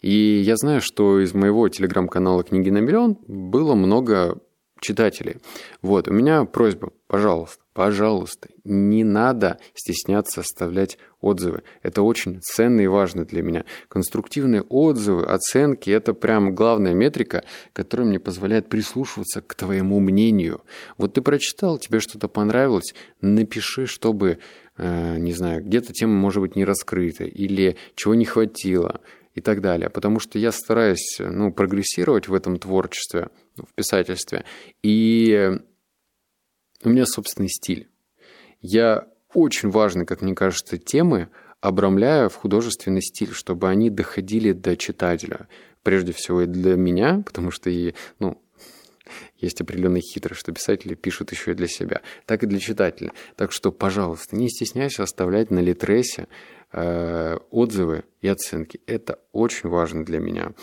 И 0.01 0.41
я 0.45 0.57
знаю, 0.57 0.81
что 0.81 1.21
из 1.21 1.33
моего 1.33 1.69
телеграм-канала 1.69 2.43
«Книги 2.43 2.69
на 2.69 2.79
миллион» 2.79 3.17
было 3.27 3.75
много 3.75 4.39
читателей. 4.79 5.37
Вот, 5.81 6.07
у 6.07 6.13
меня 6.13 6.43
просьба, 6.45 6.91
пожалуйста, 7.07 7.61
пожалуйста, 7.77 8.49
не 8.63 9.03
надо 9.03 9.59
стесняться 9.75 10.41
оставлять 10.41 10.97
отзывы. 11.21 11.61
Это 11.83 12.01
очень 12.01 12.39
ценно 12.41 12.81
и 12.81 12.87
важно 12.87 13.23
для 13.23 13.43
меня. 13.43 13.65
Конструктивные 13.87 14.63
отзывы, 14.63 15.25
оценки– 15.25 15.89
это 15.91 16.15
прям 16.15 16.55
главная 16.55 16.95
метрика, 16.95 17.43
которая 17.73 18.07
мне 18.07 18.19
позволяет 18.19 18.67
прислушиваться 18.67 19.41
к 19.41 19.53
твоему 19.53 19.99
мнению. 19.99 20.61
Вот 20.97 21.13
ты 21.13 21.21
прочитал, 21.21 21.77
тебе 21.77 21.99
что-то 21.99 22.27
понравилось, 22.27 22.95
напиши, 23.21 23.85
чтобы, 23.85 24.39
э, 24.77 25.17
не 25.17 25.33
знаю, 25.33 25.63
где-то 25.63 25.93
тема 25.93 26.13
может 26.13 26.41
быть 26.41 26.55
не 26.55 26.65
раскрыта 26.65 27.25
или 27.25 27.77
чего 27.93 28.15
не 28.15 28.25
хватило 28.25 29.01
и 29.35 29.41
так 29.41 29.61
далее. 29.61 29.91
Потому 29.91 30.19
что 30.19 30.39
я 30.39 30.51
стараюсь 30.51 31.17
ну, 31.19 31.53
прогрессировать 31.53 32.27
в 32.27 32.33
этом 32.33 32.57
творчестве, 32.57 33.29
в 33.57 33.73
писательстве. 33.73 34.45
И 34.83 35.51
у 36.83 36.89
меня 36.89 37.05
собственный 37.05 37.49
стиль. 37.49 37.89
Я 38.61 39.07
очень 39.33 39.69
важные, 39.69 40.05
как 40.05 40.21
мне 40.21 40.35
кажется, 40.35 40.77
темы 40.77 41.29
обрамляю 41.61 42.29
в 42.29 42.35
художественный 42.35 43.01
стиль, 43.01 43.33
чтобы 43.33 43.69
они 43.69 43.89
доходили 43.89 44.51
до 44.51 44.77
читателя. 44.77 45.47
Прежде 45.83 46.11
всего 46.11 46.41
и 46.41 46.45
для 46.45 46.75
меня, 46.75 47.23
потому 47.25 47.51
что 47.51 47.69
и, 47.69 47.93
ну, 48.19 48.41
есть 49.37 49.61
определенная 49.61 50.01
хитрость, 50.01 50.41
что 50.41 50.51
писатели 50.51 50.95
пишут 50.95 51.31
еще 51.31 51.51
и 51.51 51.55
для 51.55 51.67
себя, 51.67 52.01
так 52.25 52.43
и 52.43 52.47
для 52.47 52.59
читателя. 52.59 53.11
Так 53.35 53.51
что, 53.51 53.71
пожалуйста, 53.71 54.35
не 54.35 54.49
стесняйся 54.49 55.03
оставлять 55.03 55.51
на 55.51 55.59
Литресе 55.59 56.27
э, 56.71 57.37
отзывы 57.49 58.03
и 58.21 58.27
оценки. 58.27 58.81
Это 58.85 59.19
очень 59.31 59.69
важно 59.69 60.03
для 60.03 60.19
меня. 60.19 60.53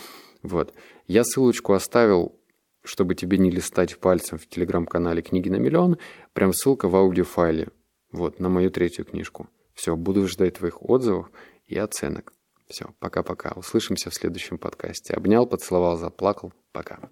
Вот. 0.43 0.73
Я 1.07 1.23
ссылочку 1.23 1.73
оставил 1.73 2.35
чтобы 2.85 3.15
тебе 3.15 3.37
не 3.37 3.51
листать 3.51 3.99
пальцем 3.99 4.37
в 4.37 4.47
телеграм-канале 4.47 5.21
«Книги 5.21 5.49
на 5.49 5.57
миллион», 5.57 5.97
прям 6.33 6.53
ссылка 6.53 6.87
в 6.87 6.95
аудиофайле, 6.95 7.69
вот, 8.11 8.39
на 8.39 8.49
мою 8.49 8.71
третью 8.71 9.05
книжку. 9.05 9.49
Все, 9.73 9.95
буду 9.95 10.27
ждать 10.27 10.55
твоих 10.55 10.81
отзывов 10.81 11.29
и 11.67 11.77
оценок. 11.77 12.33
Все, 12.67 12.93
пока-пока. 12.99 13.51
Услышимся 13.55 14.09
в 14.09 14.15
следующем 14.15 14.57
подкасте. 14.57 15.13
Обнял, 15.13 15.45
поцеловал, 15.45 15.97
заплакал. 15.97 16.53
Пока. 16.71 17.09